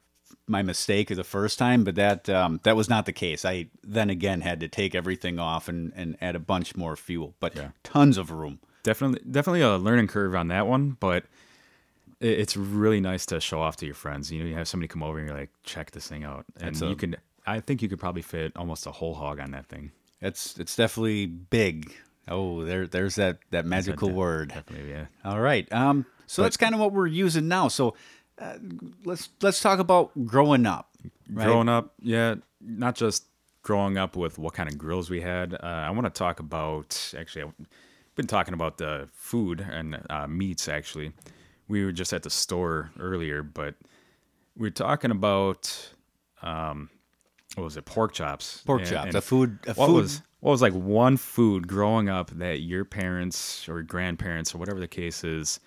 My 0.47 0.61
mistake 0.61 1.09
of 1.11 1.17
the 1.17 1.23
first 1.23 1.57
time, 1.57 1.83
but 1.83 1.95
that 1.95 2.29
um, 2.29 2.59
that 2.63 2.75
was 2.75 2.87
not 2.89 3.05
the 3.05 3.13
case. 3.13 3.43
I 3.45 3.67
then 3.83 4.09
again 4.09 4.41
had 4.41 4.59
to 4.59 4.67
take 4.67 4.93
everything 4.95 5.39
off 5.39 5.67
and, 5.67 5.91
and 5.95 6.17
add 6.21 6.35
a 6.35 6.39
bunch 6.39 6.75
more 6.75 6.95
fuel, 6.95 7.33
but 7.39 7.55
Yeah. 7.55 7.69
tons 7.83 8.17
of 8.17 8.29
room. 8.31 8.59
definitely 8.83 9.21
definitely 9.29 9.61
a 9.61 9.77
learning 9.77 10.07
curve 10.07 10.35
on 10.35 10.47
that 10.49 10.67
one 10.67 10.91
but 10.99 11.23
it's 12.21 12.55
really 12.55 13.01
nice 13.01 13.25
to 13.25 13.39
show 13.39 13.61
off 13.61 13.75
to 13.77 13.85
your 13.85 13.95
friends 13.95 14.31
you 14.31 14.39
know 14.41 14.45
you 14.49 14.55
have 14.55 14.67
somebody 14.67 14.87
come 14.87 15.03
over 15.03 15.17
and 15.19 15.27
you're 15.27 15.37
like 15.37 15.49
check 15.63 15.91
this 15.91 16.07
thing 16.07 16.23
out 16.23 16.45
and 16.61 16.79
a- 16.81 16.85
you 16.87 16.95
can 16.95 17.15
i 17.45 17.59
think 17.59 17.81
you 17.81 17.89
could 17.89 17.99
probably 17.99 18.21
fit 18.21 18.51
almost 18.55 18.85
a 18.85 18.91
whole 18.91 19.13
hog 19.15 19.39
on 19.39 19.51
that 19.51 19.65
thing 19.65 19.91
It's 20.21 20.57
it's 20.57 20.75
definitely 20.75 21.25
big. 21.25 21.93
Oh, 22.27 22.63
there 22.65 22.87
there's 22.87 23.15
that 23.15 23.39
that 23.51 23.65
magical 23.65 24.09
word. 24.11 24.49
definitely 24.49 24.89
yeah 24.91 25.05
All 25.23 25.39
right. 25.41 25.71
Um. 25.71 26.05
So 26.27 26.41
that's 26.41 26.57
kind 26.57 26.73
of 26.73 26.79
what 26.81 26.91
we're 26.91 27.05
using 27.05 27.47
now. 27.47 27.67
So 27.67 27.93
uh, 28.39 28.57
let's 29.05 29.29
let's 29.41 29.61
talk 29.61 29.79
about 29.79 30.11
growing 30.25 30.65
up. 30.65 30.89
Right? 31.31 31.45
growing 31.45 31.69
up 31.69 31.93
yeah 32.01 32.35
not 32.61 32.95
just 32.95 33.25
growing 33.63 33.97
up 33.97 34.15
with 34.15 34.37
what 34.39 34.53
kind 34.53 34.69
of 34.69 34.77
grills 34.77 35.09
we 35.09 35.21
had 35.21 35.53
uh, 35.53 35.57
i 35.61 35.89
want 35.91 36.05
to 36.05 36.09
talk 36.11 36.39
about 36.39 37.13
actually 37.17 37.43
i've 37.43 37.53
been 38.15 38.27
talking 38.27 38.53
about 38.53 38.77
the 38.77 39.07
food 39.13 39.59
and 39.71 39.99
uh, 40.09 40.25
meats 40.27 40.67
actually 40.67 41.11
we 41.67 41.83
were 41.85 41.91
just 41.91 42.11
at 42.13 42.23
the 42.23 42.29
store 42.29 42.91
earlier 42.99 43.41
but 43.43 43.75
we 44.57 44.67
are 44.67 44.71
talking 44.71 45.11
about 45.11 45.89
um 46.41 46.89
what 47.55 47.63
was 47.63 47.77
it 47.77 47.85
pork 47.85 48.13
chops 48.13 48.61
Pork 48.65 48.81
And- 48.81 48.89
chops. 48.89 49.05
and 49.07 49.15
A 49.15 49.21
food. 49.21 49.59
A 49.67 49.73
what 49.73 49.87
food. 49.87 49.93
was 49.95 50.21
what 50.41 50.51
was 50.51 50.61
like 50.61 50.73
one 50.73 51.17
food 51.17 51.67
growing 51.67 52.07
up 52.09 52.29
that 52.31 52.61
your 52.61 52.85
parents 52.85 53.67
or 53.69 53.81
grandparents 53.83 54.53
or 54.53 54.57
whatever 54.59 54.79
the 54.79 54.87
case 54.87 55.23
is 55.23 55.59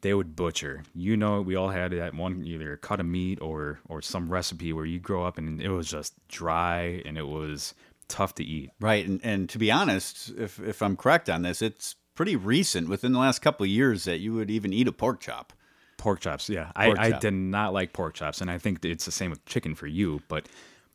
they 0.00 0.14
would 0.14 0.36
butcher. 0.36 0.82
You 0.94 1.16
know 1.16 1.40
we 1.40 1.56
all 1.56 1.70
had 1.70 1.92
that 1.92 2.14
one 2.14 2.44
either 2.44 2.72
a 2.72 2.78
cut 2.78 3.00
of 3.00 3.06
meat 3.06 3.40
or 3.40 3.80
or 3.88 4.02
some 4.02 4.30
recipe 4.30 4.72
where 4.72 4.86
you 4.86 4.98
grow 4.98 5.24
up 5.24 5.38
and 5.38 5.60
it 5.60 5.70
was 5.70 5.90
just 5.90 6.14
dry 6.28 7.02
and 7.04 7.18
it 7.18 7.26
was 7.26 7.74
tough 8.08 8.34
to 8.36 8.44
eat. 8.44 8.70
Right, 8.80 9.06
and 9.06 9.20
and 9.22 9.48
to 9.50 9.58
be 9.58 9.70
honest, 9.70 10.32
if 10.38 10.60
if 10.60 10.82
I'm 10.82 10.96
correct 10.96 11.28
on 11.28 11.42
this, 11.42 11.62
it's 11.62 11.96
pretty 12.14 12.36
recent, 12.36 12.88
within 12.88 13.12
the 13.12 13.18
last 13.20 13.40
couple 13.40 13.64
of 13.64 13.70
years, 13.70 14.04
that 14.04 14.18
you 14.18 14.34
would 14.34 14.50
even 14.50 14.72
eat 14.72 14.88
a 14.88 14.92
pork 14.92 15.20
chop. 15.20 15.52
pork 15.98 16.20
chops 16.20 16.48
yeah. 16.48 16.70
Pork 16.74 16.98
I, 16.98 17.06
I 17.06 17.10
did 17.18 17.32
not 17.32 17.72
like 17.72 17.92
pork 17.92 18.14
chops 18.14 18.40
and 18.40 18.50
i 18.50 18.56
think 18.58 18.84
it's 18.84 19.04
the 19.04 19.12
same 19.12 19.30
with 19.30 19.44
chicken 19.46 19.74
for 19.74 19.86
you 19.88 20.22
but 20.28 20.48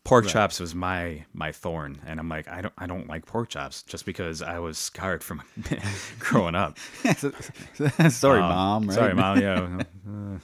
pork 0.04 0.28
chops 0.28 0.60
was 0.60 0.76
my 0.76 1.26
my 1.34 1.52
thorn, 1.52 2.00
and 2.06 2.20
I'm 2.20 2.30
like, 2.30 2.48
I 2.48 2.62
don't 2.62 2.74
I 2.78 2.88
don't 2.88 3.08
like 3.08 3.26
pork 3.26 3.50
chops 3.50 3.84
just 3.84 4.06
because 4.06 4.42
I 4.42 4.60
was 4.60 4.78
scarred 4.78 5.24
from 5.24 5.42
growing 6.20 6.56
up. 6.56 6.78
sorry, 8.10 8.40
Um, 8.42 8.50
mom. 8.50 8.88
Right? 8.88 8.96
Sorry, 8.96 9.14
mom. 9.14 9.40
Yeah, 9.42 9.80
uh, 10.10 10.38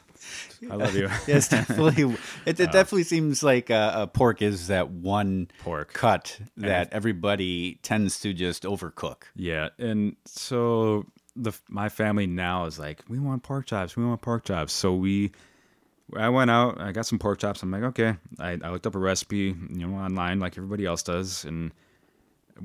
I 0.72 0.76
love 0.76 0.96
you. 0.96 1.10
Yes, 1.28 1.50
definitely. 1.50 2.16
It, 2.46 2.60
it 2.60 2.72
definitely 2.72 3.04
seems 3.04 3.44
like 3.44 3.70
uh, 3.72 3.92
a 3.96 4.08
pork 4.08 4.42
is 4.42 4.68
that 4.68 4.90
one 4.90 5.50
Pork. 5.64 5.94
cut 5.94 6.40
that 6.58 6.90
everybody 6.92 7.76
tends 7.84 8.20
to 8.22 8.34
just 8.34 8.64
overcook. 8.64 9.24
Yeah, 9.36 9.70
and 9.78 10.16
so 10.26 11.06
the 11.36 11.54
my 11.70 11.90
family 11.90 12.28
now 12.28 12.66
is 12.66 12.78
like, 12.80 13.04
we 13.08 13.20
want 13.20 13.44
pork 13.44 13.66
chops, 13.68 13.96
we 13.96 14.06
want 14.06 14.22
pork 14.22 14.46
chops. 14.46 14.74
So 14.74 14.94
we, 14.94 15.32
I 16.16 16.30
went 16.30 16.52
out, 16.52 16.80
I 16.80 16.92
got 16.92 17.06
some 17.06 17.20
pork 17.20 17.40
chops. 17.40 17.62
I'm 17.64 17.72
like, 17.72 17.84
okay. 17.84 18.16
I, 18.40 18.58
I 18.64 18.70
looked 18.70 18.88
up 18.88 18.96
a 18.96 19.00
recipe, 19.00 19.56
you 19.70 19.88
know, 19.88 19.96
online 19.96 20.40
like 20.40 20.58
everybody 20.58 20.86
else 20.86 21.04
does, 21.04 21.46
and 21.46 21.72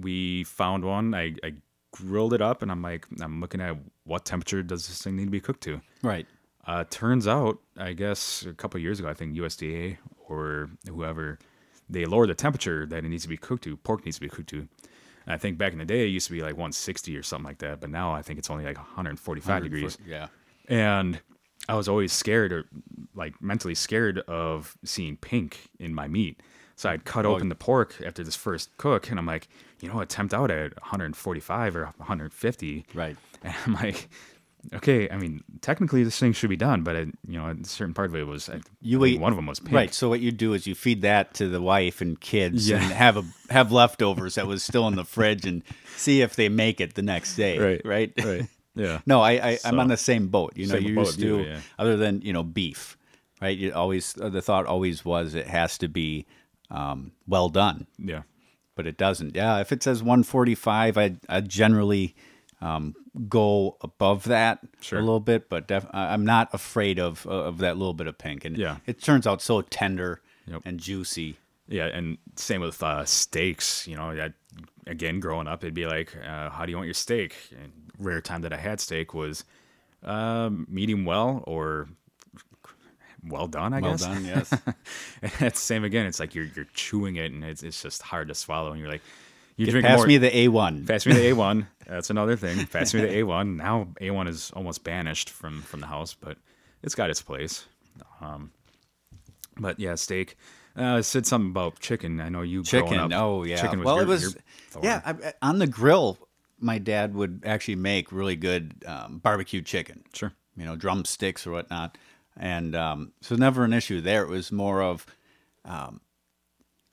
we 0.00 0.44
found 0.44 0.84
one. 0.84 1.14
I, 1.14 1.34
I 1.42 1.54
grilled 1.92 2.34
it 2.34 2.42
up, 2.42 2.62
and 2.62 2.70
I'm 2.70 2.82
like, 2.82 3.06
I'm 3.20 3.40
looking 3.40 3.60
at 3.60 3.76
what 4.04 4.24
temperature 4.24 4.62
does 4.62 4.88
this 4.88 5.02
thing 5.02 5.16
need 5.16 5.26
to 5.26 5.30
be 5.30 5.40
cooked 5.40 5.62
to. 5.62 5.80
Right. 6.02 6.26
Uh, 6.66 6.84
turns 6.88 7.28
out, 7.28 7.58
I 7.76 7.92
guess 7.92 8.46
a 8.48 8.54
couple 8.54 8.78
of 8.78 8.82
years 8.82 8.98
ago, 8.98 9.08
I 9.08 9.14
think 9.14 9.36
USDA 9.36 9.98
or 10.28 10.70
whoever, 10.88 11.38
they 11.90 12.06
lowered 12.06 12.30
the 12.30 12.34
temperature 12.34 12.86
that 12.86 13.04
it 13.04 13.08
needs 13.08 13.24
to 13.24 13.28
be 13.28 13.36
cooked 13.36 13.64
to. 13.64 13.76
Pork 13.76 14.04
needs 14.04 14.16
to 14.16 14.22
be 14.22 14.28
cooked 14.28 14.48
to. 14.50 14.60
And 15.26 15.34
I 15.34 15.36
think 15.36 15.58
back 15.58 15.72
in 15.72 15.78
the 15.78 15.84
day, 15.84 16.04
it 16.04 16.08
used 16.08 16.26
to 16.28 16.32
be 16.32 16.40
like 16.40 16.52
160 16.54 17.16
or 17.16 17.22
something 17.22 17.46
like 17.46 17.58
that, 17.58 17.80
but 17.80 17.90
now 17.90 18.12
I 18.12 18.22
think 18.22 18.38
it's 18.38 18.50
only 18.50 18.64
like 18.64 18.76
145 18.76 19.62
degrees. 19.62 19.98
Yeah. 20.06 20.28
And 20.68 21.20
I 21.68 21.74
was 21.74 21.88
always 21.88 22.12
scared 22.12 22.52
or 22.52 22.64
like 23.14 23.40
mentally 23.40 23.74
scared 23.74 24.18
of 24.20 24.76
seeing 24.84 25.16
pink 25.16 25.68
in 25.78 25.94
my 25.94 26.08
meat. 26.08 26.40
So 26.76 26.90
I'd 26.90 27.04
cut 27.04 27.24
open 27.24 27.48
the 27.48 27.54
pork 27.54 28.02
after 28.04 28.24
this 28.24 28.34
first 28.34 28.76
cook, 28.78 29.08
and 29.08 29.18
I'm 29.18 29.26
like, 29.26 29.46
you 29.80 29.88
know, 29.88 30.00
attempt 30.00 30.34
out 30.34 30.50
at 30.50 30.74
145 30.82 31.76
or 31.76 31.84
150. 31.98 32.86
Right. 32.94 33.16
And 33.44 33.54
I'm 33.66 33.74
like, 33.74 34.08
okay, 34.74 35.08
I 35.10 35.16
mean, 35.18 35.44
technically 35.60 36.02
this 36.02 36.18
thing 36.18 36.32
should 36.32 36.50
be 36.50 36.56
done, 36.56 36.82
but 36.82 36.96
it, 36.96 37.08
you 37.28 37.38
know, 37.38 37.46
a 37.48 37.64
certain 37.64 37.94
part 37.94 38.10
of 38.10 38.16
it 38.16 38.26
was 38.26 38.48
I, 38.48 38.60
You 38.80 39.04
I 39.04 39.08
eat- 39.08 39.20
one 39.20 39.32
of 39.32 39.36
them 39.36 39.46
was 39.46 39.60
pink. 39.60 39.72
Right. 39.72 39.94
So 39.94 40.08
what 40.08 40.20
you 40.20 40.32
do 40.32 40.52
is 40.54 40.66
you 40.66 40.74
feed 40.74 41.02
that 41.02 41.34
to 41.34 41.48
the 41.48 41.60
wife 41.62 42.00
and 42.00 42.18
kids 42.20 42.68
Yeah. 42.68 42.82
and 42.82 42.92
have 42.92 43.16
a 43.18 43.24
have 43.50 43.70
leftovers 43.70 44.34
that 44.36 44.46
was 44.46 44.62
still 44.64 44.88
in 44.88 44.96
the 44.96 45.04
fridge 45.04 45.44
and 45.46 45.62
see 45.96 46.22
if 46.22 46.34
they 46.34 46.48
make 46.48 46.80
it 46.80 46.94
the 46.94 47.02
next 47.02 47.36
day. 47.36 47.58
Right. 47.64 47.82
Right. 47.84 48.12
Right. 48.24 48.48
Yeah. 48.74 49.00
No, 49.06 49.20
I, 49.20 49.32
I 49.32 49.58
I'm 49.64 49.78
on 49.80 49.88
the 49.88 49.96
same 49.96 50.28
boat. 50.28 50.52
You 50.56 50.66
know, 50.66 50.74
boat, 50.74 50.82
used 50.82 51.20
you, 51.20 51.38
to 51.38 51.48
yeah. 51.48 51.60
other 51.78 51.96
than 51.96 52.20
you 52.22 52.32
know 52.32 52.42
beef, 52.42 52.96
right? 53.40 53.56
You 53.56 53.72
always 53.72 54.16
uh, 54.20 54.28
the 54.28 54.42
thought 54.42 54.66
always 54.66 55.04
was 55.04 55.34
it 55.34 55.46
has 55.46 55.78
to 55.78 55.88
be 55.88 56.26
um, 56.70 57.12
well 57.26 57.48
done, 57.48 57.86
Yeah. 57.98 58.22
but 58.74 58.86
it 58.86 58.96
doesn't. 58.96 59.36
Yeah, 59.36 59.60
if 59.60 59.70
it 59.70 59.82
says 59.82 60.02
145, 60.02 60.98
I 60.98 61.16
I 61.28 61.40
generally 61.40 62.16
um, 62.60 62.94
go 63.28 63.76
above 63.80 64.24
that 64.24 64.60
Sure. 64.80 64.98
a 64.98 65.02
little 65.02 65.20
bit, 65.20 65.48
but 65.48 65.68
def- 65.68 65.86
I'm 65.92 66.24
not 66.24 66.48
afraid 66.52 66.98
of 66.98 67.26
of 67.26 67.58
that 67.58 67.76
little 67.76 67.94
bit 67.94 68.06
of 68.08 68.18
pink, 68.18 68.44
and 68.44 68.56
Yeah. 68.58 68.78
it 68.86 69.00
turns 69.00 69.26
out 69.26 69.40
so 69.42 69.60
tender 69.62 70.20
Yep. 70.46 70.62
and 70.64 70.80
juicy. 70.80 71.36
Yeah, 71.68 71.86
and 71.86 72.18
same 72.36 72.60
with 72.60 72.82
uh, 72.82 73.04
steaks. 73.06 73.86
You 73.88 73.96
know, 73.96 74.14
that 74.16 74.34
again, 74.86 75.20
growing 75.20 75.46
up, 75.46 75.62
it'd 75.64 75.74
be 75.74 75.86
like, 75.86 76.16
uh, 76.16 76.50
"How 76.50 76.64
do 76.66 76.70
you 76.70 76.76
want 76.76 76.86
your 76.86 76.94
steak?" 76.94 77.34
And 77.60 77.72
rare 77.98 78.20
time 78.20 78.42
that 78.42 78.52
I 78.52 78.56
had 78.56 78.80
steak 78.80 79.14
was 79.14 79.44
um, 80.02 80.66
medium 80.68 81.04
well 81.04 81.42
or 81.46 81.88
well 83.26 83.46
done. 83.46 83.72
I 83.72 83.80
Well 83.80 83.92
guess. 83.92 84.02
Well 84.02 84.14
done, 84.14 84.24
yes. 84.26 84.52
And 85.22 85.32
it's 85.40 85.60
the 85.60 85.66
same 85.66 85.84
again. 85.84 86.06
It's 86.06 86.20
like 86.20 86.34
you're 86.34 86.48
you're 86.54 86.66
chewing 86.74 87.16
it, 87.16 87.32
and 87.32 87.44
it's 87.44 87.62
it's 87.62 87.82
just 87.82 88.02
hard 88.02 88.28
to 88.28 88.34
swallow, 88.34 88.70
and 88.72 88.80
you're 88.80 88.90
like, 88.90 89.02
you 89.56 89.66
Get 89.66 89.72
drink 89.72 89.86
past 89.86 89.98
more. 90.00 90.06
me 90.06 90.18
the 90.18 90.30
A1. 90.30 90.86
Pass 90.86 91.06
me 91.06 91.12
the 91.14 91.20
A1. 91.32 91.66
That's 91.86 92.10
another 92.10 92.36
thing. 92.36 92.66
Pass 92.66 92.92
me 92.94 93.00
the 93.00 93.08
A1. 93.08 93.56
Now 93.56 93.88
A1 94.00 94.28
is 94.28 94.50
almost 94.54 94.84
banished 94.84 95.30
from 95.30 95.62
from 95.62 95.80
the 95.80 95.86
house, 95.86 96.14
but 96.14 96.38
it's 96.82 96.94
got 96.94 97.10
its 97.10 97.22
place. 97.22 97.66
Um, 98.20 98.50
but 99.56 99.78
yeah, 99.78 99.94
steak. 99.94 100.36
Uh, 100.76 100.96
it 100.98 101.04
said 101.04 101.26
something 101.26 101.50
about 101.50 101.78
chicken. 101.78 102.20
I 102.20 102.28
know 102.28 102.42
you 102.42 102.64
chicken. 102.64 102.98
up, 102.98 103.12
Oh 103.14 103.44
yeah. 103.44 103.60
Chicken 103.60 103.78
was 103.78 103.86
well, 103.86 103.96
your, 103.96 104.04
it 104.04 104.08
was 104.08 104.36
yeah 104.82 105.00
I, 105.04 105.32
on 105.40 105.58
the 105.58 105.66
grill. 105.66 106.18
My 106.58 106.78
dad 106.78 107.14
would 107.14 107.42
actually 107.44 107.76
make 107.76 108.10
really 108.10 108.36
good 108.36 108.82
um, 108.86 109.18
barbecue 109.18 109.62
chicken. 109.62 110.04
Sure. 110.12 110.32
You 110.56 110.64
know, 110.64 110.76
drumsticks 110.76 111.46
or 111.46 111.52
whatnot, 111.52 111.98
and 112.36 112.74
um, 112.74 113.12
so 113.20 113.36
never 113.36 113.64
an 113.64 113.72
issue 113.72 114.00
there. 114.00 114.22
It 114.22 114.28
was 114.28 114.52
more 114.52 114.82
of 114.82 115.06
um, 115.64 116.00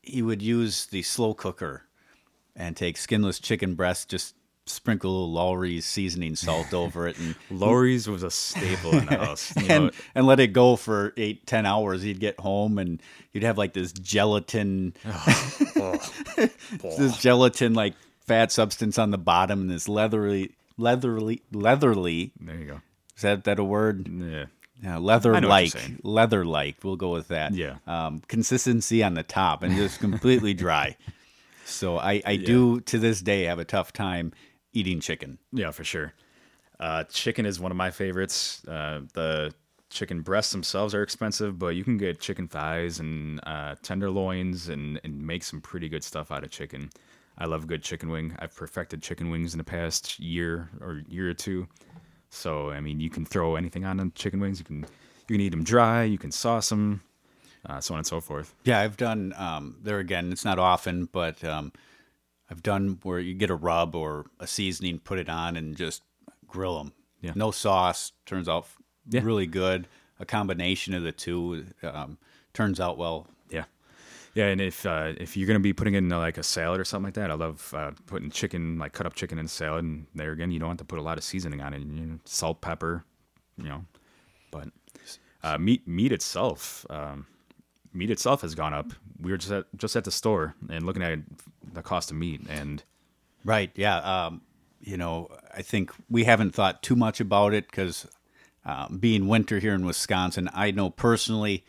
he 0.02 0.22
would 0.22 0.42
use 0.42 0.88
the 0.88 1.02
slow 1.04 1.34
cooker 1.34 1.84
and 2.56 2.76
take 2.76 2.98
skinless 2.98 3.40
chicken 3.40 3.76
breast, 3.76 4.10
just 4.10 4.36
sprinkle 4.74 5.10
a 5.10 5.12
little 5.12 5.32
Lawry's 5.32 5.86
seasoning 5.86 6.36
salt 6.36 6.74
over 6.74 7.08
it, 7.08 7.18
and 7.20 7.36
Lawry's 7.52 8.08
was 8.08 8.24
a 8.24 8.32
staple 8.32 8.92
in 8.92 9.06
the 9.06 9.18
house. 9.26 9.54
You 9.56 9.68
know, 9.68 9.76
and 9.76 9.92
and 10.16 10.28
let 10.28 10.40
it 10.40 10.48
go 10.48 10.76
for 10.76 11.14
eight 11.18 11.46
ten 11.46 11.66
hours. 11.66 12.02
He'd 12.02 12.20
get 12.20 12.40
home 12.40 12.78
and 12.78 13.02
you'd 13.34 13.44
have 13.44 13.58
like 13.58 13.74
this 13.74 13.92
gelatin, 13.92 14.94
this 16.82 17.18
gelatin 17.20 17.74
like 17.74 17.94
fat 18.26 18.52
substance 18.52 18.98
on 18.98 19.12
the 19.12 19.18
bottom 19.18 19.62
and 19.62 19.70
this 19.70 19.88
leathery, 19.88 20.52
leathery, 20.78 21.42
leathery. 21.52 22.32
there 22.40 22.56
you 22.56 22.66
go. 22.66 22.82
Is 23.16 23.22
that 23.24 23.44
that 23.46 23.60
a 23.60 23.64
word? 23.64 24.08
Yeah. 24.08 24.46
Yeah, 24.84 24.98
leather 24.98 25.36
I 25.36 25.42
know 25.42 25.48
what 25.48 25.76
like, 25.76 25.92
leather 26.02 26.44
like. 26.44 26.78
We'll 26.84 26.96
go 26.96 27.12
with 27.12 27.28
that. 27.28 27.54
Yeah. 27.54 27.76
Um, 27.86 28.24
consistency 28.28 29.04
on 29.04 29.14
the 29.14 29.22
top 29.22 29.62
and 29.62 29.76
just 29.76 30.00
completely 30.00 30.56
dry. 30.56 30.98
So 31.66 31.98
I, 31.98 32.22
I 32.26 32.36
do 32.36 32.82
to 32.82 32.98
this 32.98 33.22
day 33.22 33.44
have 33.44 33.60
a 33.60 33.66
tough 33.66 33.94
time 33.94 34.34
eating 34.74 35.00
chicken. 35.00 35.38
Yeah, 35.52 35.72
for 35.72 35.84
sure. 35.84 36.14
Uh, 36.80 37.04
chicken 37.06 37.46
is 37.46 37.60
one 37.60 37.72
of 37.72 37.78
my 37.78 37.92
favorites. 37.92 38.66
Uh, 38.68 39.02
the 39.14 39.54
chicken 39.90 40.22
breasts 40.22 40.52
themselves 40.52 40.96
are 40.96 41.04
expensive, 41.04 41.60
but 41.60 41.76
you 41.76 41.84
can 41.84 41.98
get 41.98 42.20
chicken 42.20 42.48
thighs 42.48 43.00
and 43.00 43.40
uh, 43.46 43.76
tenderloins 43.84 44.70
and, 44.70 45.00
and 45.04 45.22
make 45.22 45.44
some 45.44 45.62
pretty 45.62 45.90
good 45.90 46.04
stuff 46.04 46.32
out 46.32 46.44
of 46.44 46.50
chicken. 46.50 46.90
I 47.38 47.46
love 47.46 47.68
good 47.68 47.84
chicken 47.84 48.10
wing. 48.10 48.36
I've 48.40 48.56
perfected 48.56 49.02
chicken 49.02 49.30
wings 49.30 49.54
in 49.54 49.58
the 49.58 49.64
past 49.64 50.20
year 50.20 50.70
or 50.80 51.02
year 51.08 51.30
or 51.30 51.34
two. 51.34 51.68
So 52.30 52.72
I 52.72 52.80
mean, 52.80 53.00
you 53.00 53.10
can 53.10 53.26
throw 53.26 53.56
anything 53.56 53.86
on 53.86 53.98
them 53.98 54.12
chicken 54.16 54.40
wings. 54.40 54.60
You 54.60 54.66
can 54.66 54.86
you 55.28 55.36
can 55.36 55.42
eat 55.42 55.50
them 55.50 55.64
dry. 55.64 56.04
You 56.04 56.18
can 56.18 56.32
sauce 56.32 56.70
them, 56.70 57.02
uh, 57.66 57.80
so 57.80 57.94
on 57.94 58.00
and 58.00 58.08
so 58.08 58.22
forth. 58.22 58.56
Yeah, 58.64 58.80
I've 58.80 58.98
done 58.98 59.34
um, 59.38 59.78
there 59.84 60.00
again. 60.00 60.32
It's 60.32 60.46
not 60.46 60.60
often, 60.60 61.06
but 61.12 61.44
um, 61.44 61.72
I've 62.52 62.62
done 62.62 63.00
where 63.04 63.20
you 63.20 63.34
get 63.34 63.50
a 63.50 63.56
rub 63.56 63.96
or 63.96 64.26
a 64.40 64.46
seasoning, 64.46 65.00
put 65.00 65.18
it 65.18 65.30
on, 65.30 65.56
and 65.56 65.76
just 65.76 66.04
grill 66.48 66.78
them. 66.78 66.94
Yeah. 67.22 67.32
No 67.36 67.50
sauce 67.52 68.12
turns 68.26 68.50
out 68.50 68.68
Yeah. 69.10 69.22
really 69.24 69.48
good. 69.48 69.88
A 70.20 70.26
combination 70.26 70.94
of 70.94 71.02
the 71.04 71.12
two 71.14 71.66
um, 71.82 72.18
turns 72.54 72.80
out 72.80 72.98
well. 72.98 73.26
Yeah, 73.50 73.64
yeah, 74.36 74.46
and 74.48 74.62
if 74.62 74.86
uh, 74.86 75.14
if 75.18 75.36
you're 75.36 75.48
gonna 75.48 75.60
be 75.60 75.74
putting 75.74 75.96
it 75.96 76.00
in 76.00 76.12
uh, 76.12 76.20
like 76.20 76.38
a 76.38 76.44
salad 76.44 76.80
or 76.80 76.86
something 76.86 77.06
like 77.06 77.14
that, 77.16 77.32
I 77.32 77.34
love 77.34 77.74
uh, 77.76 77.92
putting 78.06 78.30
chicken, 78.30 78.78
like 78.78 78.94
cut 78.94 79.06
up 79.08 79.16
chicken 79.16 79.40
in 79.40 79.48
salad. 79.48 79.84
And 79.84 80.06
there 80.14 80.32
again, 80.32 80.52
you 80.52 80.60
don't 80.60 80.70
have 80.70 80.78
to 80.78 80.84
put 80.86 81.00
a 81.00 81.02
lot 81.02 81.18
of 81.18 81.24
seasoning 81.24 81.62
on 81.62 81.74
it. 81.74 81.80
You 81.80 81.86
know, 82.06 82.20
salt, 82.26 82.62
pepper, 82.62 83.04
you 83.58 83.70
know. 83.70 83.86
But 84.52 84.70
uh, 85.44 85.58
meat 85.58 85.88
meat 85.88 86.12
itself, 86.12 86.86
um, 86.90 87.26
meat 87.94 88.10
itself 88.10 88.42
has 88.42 88.56
gone 88.56 88.74
up. 88.74 88.94
We 89.20 89.32
were 89.32 89.38
just 89.38 89.52
at 89.52 89.66
just 89.78 89.96
at 89.96 90.04
the 90.04 90.12
store 90.12 90.56
and 90.70 90.86
looking 90.86 91.04
at 91.04 91.20
the 91.74 91.82
cost 91.82 92.12
of 92.12 92.18
meat, 92.18 92.42
and 92.50 92.84
Right. 93.44 93.72
Yeah. 93.76 93.98
Um, 93.98 94.42
you 94.80 94.98
know, 94.98 95.30
I 95.56 95.62
think 95.62 95.92
we 96.10 96.24
haven't 96.24 96.54
thought 96.56 96.82
too 96.84 96.96
much 96.96 97.20
about 97.20 97.54
it 97.54 97.68
because 97.70 98.08
um, 98.66 98.98
being 99.00 99.28
winter 99.28 99.60
here 99.60 99.74
in 99.74 99.86
Wisconsin, 99.86 100.50
I 100.54 100.72
know 100.72 100.90
personally 100.90 101.64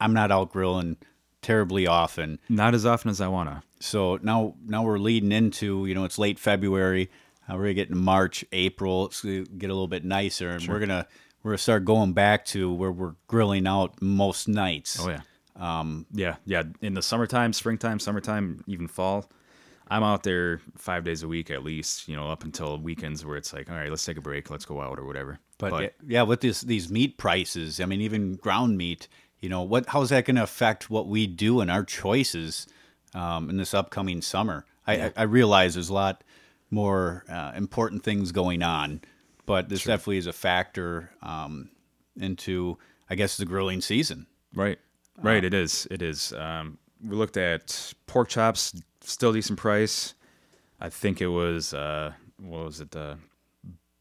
I'm 0.00 0.12
not 0.12 0.30
out 0.30 0.50
grilling 0.52 0.96
terribly 1.42 1.86
often. 1.86 2.38
not 2.48 2.74
as 2.74 2.84
often 2.84 3.10
as 3.10 3.20
I 3.20 3.28
wanna. 3.28 3.62
So 3.78 4.18
now, 4.22 4.54
now 4.64 4.82
we're 4.82 4.98
leading 4.98 5.32
into 5.32 5.86
you 5.86 5.94
know 5.94 6.04
it's 6.04 6.18
late 6.18 6.38
February. 6.38 7.10
Uh, 7.48 7.54
we're 7.54 7.62
gonna 7.64 7.74
get 7.74 7.90
in 7.90 7.98
March, 7.98 8.44
April. 8.52 9.06
It's 9.06 9.22
gonna 9.22 9.44
get 9.44 9.70
a 9.70 9.74
little 9.74 9.86
bit 9.88 10.04
nicer, 10.04 10.50
and 10.50 10.66
we're 10.66 10.80
gonna 10.80 11.06
we're 11.42 11.52
gonna 11.52 11.58
start 11.58 11.84
going 11.84 12.12
back 12.12 12.44
to 12.46 12.72
where 12.72 12.90
we're 12.90 13.14
grilling 13.28 13.66
out 13.66 14.00
most 14.02 14.48
nights. 14.48 14.98
Oh 15.00 15.10
yeah. 15.10 15.20
Um, 15.58 16.06
yeah, 16.12 16.36
yeah. 16.44 16.64
In 16.80 16.94
the 16.94 17.02
summertime, 17.02 17.52
springtime, 17.52 17.98
summertime, 17.98 18.62
even 18.66 18.88
fall, 18.88 19.30
I'm 19.88 20.02
out 20.02 20.22
there 20.22 20.60
five 20.76 21.04
days 21.04 21.22
a 21.22 21.28
week 21.28 21.50
at 21.50 21.64
least. 21.64 22.08
You 22.08 22.16
know, 22.16 22.28
up 22.30 22.44
until 22.44 22.78
weekends 22.78 23.24
where 23.24 23.36
it's 23.36 23.52
like, 23.52 23.70
all 23.70 23.76
right, 23.76 23.90
let's 23.90 24.04
take 24.04 24.18
a 24.18 24.20
break, 24.20 24.50
let's 24.50 24.64
go 24.64 24.80
out 24.80 24.98
or 24.98 25.06
whatever. 25.06 25.38
But, 25.58 25.82
yeah, 25.82 25.88
yeah, 26.06 26.22
with 26.22 26.40
this 26.40 26.60
these 26.60 26.90
meat 26.90 27.16
prices, 27.16 27.80
I 27.80 27.86
mean, 27.86 28.00
even 28.02 28.34
ground 28.34 28.76
meat, 28.76 29.08
you 29.40 29.48
know, 29.48 29.62
what 29.62 29.86
how's 29.88 30.10
that 30.10 30.24
going 30.26 30.36
to 30.36 30.42
affect 30.42 30.90
what 30.90 31.06
we 31.08 31.26
do 31.26 31.60
and 31.60 31.70
our 31.70 31.84
choices 31.84 32.66
um, 33.14 33.48
in 33.48 33.56
this 33.56 33.72
upcoming 33.72 34.20
summer? 34.20 34.66
I, 34.86 35.06
I, 35.06 35.12
I 35.16 35.22
realize 35.22 35.74
there's 35.74 35.88
a 35.88 35.94
lot 35.94 36.22
more 36.70 37.24
uh, 37.28 37.52
important 37.56 38.02
things 38.02 38.32
going 38.32 38.62
on, 38.62 39.00
but 39.46 39.68
this 39.68 39.84
definitely 39.84 40.18
is 40.18 40.26
a 40.26 40.32
factor 40.32 41.10
um, 41.22 41.70
into, 42.16 42.76
I 43.08 43.14
guess, 43.14 43.36
the 43.36 43.46
grilling 43.46 43.80
season. 43.80 44.26
right, 44.54 44.78
right. 45.22 45.44
it 45.44 45.54
is. 45.54 45.86
It 45.90 46.02
is. 46.02 46.32
Um, 46.32 46.78
we 47.04 47.16
looked 47.16 47.36
at 47.36 47.94
pork 48.06 48.28
chops, 48.28 48.74
still 49.02 49.32
decent 49.32 49.58
price. 49.58 50.14
I 50.80 50.90
think 50.90 51.20
it 51.20 51.28
was 51.28 51.72
uh, 51.74 52.12
what 52.38 52.64
was 52.64 52.80
it? 52.80 52.94
Uh, 52.94 53.16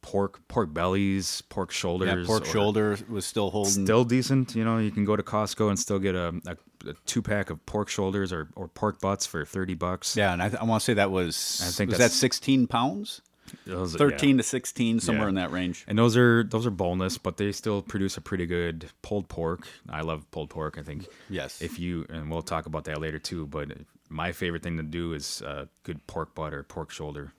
pork 0.01 0.47
pork 0.47 0.73
bellies, 0.73 1.41
pork 1.49 1.71
shoulders. 1.71 2.09
Yeah, 2.09 2.25
pork 2.25 2.45
shoulder 2.45 2.97
was 3.09 3.25
still 3.25 3.49
holding. 3.49 3.85
Still 3.85 4.03
decent. 4.05 4.55
You 4.55 4.63
know, 4.63 4.77
you 4.77 4.91
can 4.91 5.03
go 5.05 5.15
to 5.15 5.23
Costco 5.23 5.69
and 5.69 5.79
still 5.79 5.99
get 5.99 6.15
a, 6.15 6.33
a, 6.45 6.89
a 6.89 6.93
two 7.05 7.21
pack 7.21 7.49
of 7.49 7.65
pork 7.65 7.89
shoulders 7.89 8.31
or, 8.31 8.49
or 8.55 8.67
pork 8.67 9.01
butts 9.01 9.25
for 9.25 9.43
thirty 9.45 9.73
bucks. 9.73 10.15
yeah, 10.15 10.33
and 10.33 10.41
I, 10.43 10.49
th- 10.49 10.61
I 10.61 10.65
want 10.65 10.81
to 10.81 10.85
say 10.85 10.93
that 10.93 11.11
was. 11.11 11.61
I 11.63 11.71
think 11.71 11.89
was 11.89 11.99
that 11.99 12.11
16 12.11 12.67
pounds? 12.67 13.21
Those- 13.65 13.93
yeah. 13.93 13.97
13 13.99 14.37
to 14.37 14.43
16, 14.43 14.99
somewhere 14.99 15.25
Yeah. 15.25 15.29
in 15.29 15.35
that 15.35 15.51
range. 15.51 15.83
And 15.87 15.97
those 15.97 16.15
are 16.17 16.43
those 16.43 16.65
are 16.65 16.71
boneless, 16.71 17.17
but 17.17 17.37
they 17.37 17.51
still 17.51 17.81
produce 17.81 18.17
a 18.17 18.21
pretty 18.21 18.45
good 18.45 18.89
pulled 19.01 19.27
pork. 19.29 19.67
I 19.89 20.01
love 20.01 20.29
pulled 20.31 20.49
pork. 20.49 20.77
I 20.77 20.81
think 20.83 21.07
Yes. 21.29 21.61
if 21.61 21.79
you 21.79 22.05
and 22.09 22.29
we'll 22.29 22.41
talk 22.41 22.65
about 22.65 22.85
that 22.85 22.99
later 22.99 23.19
too. 23.19 23.45
But 23.45 23.71
my 24.09 24.31
favorite 24.31 24.63
thing 24.63 24.77
to 24.77 24.83
do 24.83 25.13
is 25.13 25.41
uh, 25.41 25.65
good 25.83 26.05
pork 26.07 26.35
butt 26.35 26.53
or 26.53 26.63
pork 26.63 26.91
shoulder. 26.91 27.33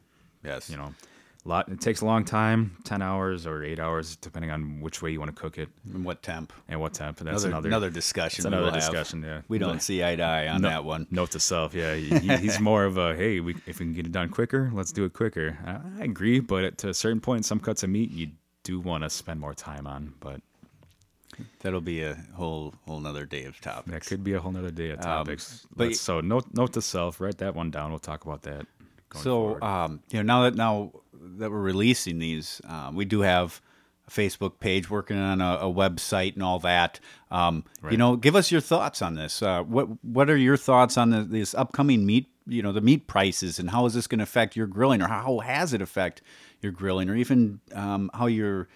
Yes. 0.44 0.70
You 0.70 0.76
know, 0.76 0.94
lot 1.48 1.68
it 1.68 1.80
takes 1.80 2.00
a 2.00 2.04
long 2.04 2.24
time, 2.24 2.76
ten 2.84 3.02
hours 3.02 3.46
or 3.46 3.62
eight 3.62 3.78
hours, 3.78 4.16
depending 4.16 4.50
on 4.50 4.80
which 4.80 5.00
way 5.02 5.10
you 5.12 5.18
want 5.20 5.34
to 5.34 5.40
cook 5.40 5.58
it 5.58 5.68
And 5.94 6.04
what 6.04 6.22
temp? 6.22 6.52
and 6.68 6.80
what 6.80 6.94
temp. 6.94 7.18
That's 7.18 7.44
Another, 7.44 7.48
another 7.48 7.68
another 7.68 7.90
discussion. 7.90 8.42
that's 8.42 8.46
another 8.52 8.64
will 8.66 8.72
have. 8.72 8.80
discussion. 8.80 9.22
Yeah, 9.22 9.40
We 9.48 9.58
don't 9.58 9.80
see 9.80 10.04
eye 10.04 10.16
to 10.16 10.22
eye 10.22 10.48
on 10.48 10.62
No- 10.62 10.68
that 10.68 10.84
one. 10.84 11.06
Note 11.10 11.30
to 11.32 11.40
self, 11.40 11.74
yeah. 11.74 11.94
He, 11.94 12.18
he- 12.18 12.36
he's 12.36 12.58
more 12.70 12.84
of 12.84 12.96
a 12.98 13.14
hey, 13.16 13.40
we, 13.40 13.54
if 13.66 13.78
we 13.78 13.86
can 13.86 13.92
get 13.94 14.06
it 14.06 14.12
done 14.12 14.28
quicker, 14.28 14.70
let's 14.74 14.92
do 14.92 15.04
it 15.04 15.12
quicker. 15.12 15.56
I, 15.64 16.00
I 16.00 16.04
agree, 16.04 16.40
but 16.40 16.64
at, 16.64 16.78
to 16.78 16.88
a 16.88 16.94
certain 16.94 17.20
point, 17.20 17.44
some 17.44 17.60
cuts 17.60 17.82
of 17.82 17.90
meat 17.90 18.10
you 18.10 18.28
do 18.64 18.80
want 18.80 19.04
to 19.04 19.10
spend 19.10 19.38
more 19.40 19.54
time 19.54 19.86
on, 19.86 20.14
but 20.20 20.40
That'll 21.60 21.82
be 21.82 22.02
a 22.02 22.16
whole 22.34 22.72
whole 22.86 22.98
nother 23.00 23.26
day 23.26 23.44
of 23.44 23.60
topics. 23.60 23.90
that 23.90 24.06
could 24.06 24.24
be 24.24 24.32
a 24.32 24.40
whole 24.40 24.52
nother 24.52 24.70
day 24.70 24.90
of 24.90 25.00
topics. 25.02 25.64
Um, 25.64 25.70
but 25.76 25.84
Let's- 25.88 26.00
so 26.00 26.20
note 26.22 26.46
note 26.54 26.72
to 26.74 26.80
self, 26.82 27.20
write 27.20 27.38
that 27.38 27.54
one 27.54 27.70
down. 27.70 27.90
We'll 27.90 27.98
talk 27.98 28.24
about 28.24 28.42
that. 28.42 28.66
So 29.22 29.60
um, 29.62 30.00
you 30.10 30.18
know 30.18 30.22
now 30.22 30.42
that 30.44 30.54
now 30.54 30.92
that 31.12 31.50
we're 31.50 31.60
releasing 31.60 32.18
these 32.18 32.60
um, 32.68 32.94
we 32.94 33.04
do 33.04 33.20
have 33.20 33.60
a 34.06 34.10
facebook 34.10 34.60
page 34.60 34.88
working 34.88 35.18
on 35.18 35.40
a, 35.40 35.58
a 35.62 35.72
website 35.72 36.34
and 36.34 36.42
all 36.42 36.58
that. 36.60 37.00
Um, 37.30 37.64
you 37.92 37.96
know 37.98 38.16
give 38.16 38.36
us 38.36 38.50
your 38.52 38.60
thoughts 38.60 39.02
on 39.02 39.14
this. 39.14 39.42
Uh, 39.42 39.62
what 39.62 39.86
what 40.04 40.30
are 40.30 40.36
your 40.36 40.56
thoughts 40.56 40.96
on 40.98 41.10
the, 41.10 41.22
this 41.22 41.54
upcoming 41.54 42.04
meat 42.06 42.28
you 42.46 42.62
know 42.62 42.72
the 42.72 42.80
meat 42.80 43.06
prices 43.08 43.58
and 43.58 43.70
how 43.70 43.86
is 43.86 43.94
this 43.94 44.06
going 44.06 44.20
to 44.20 44.22
affect 44.24 44.54
your 44.54 44.66
grilling 44.68 45.02
or 45.02 45.08
how 45.08 45.40
has 45.40 45.72
it 45.72 45.82
affect 45.82 46.22
your 46.62 46.70
grilling 46.72 47.08
or 47.10 47.16
even 47.16 47.60
um, 47.74 48.10
how 48.14 48.26
you're 48.26 48.68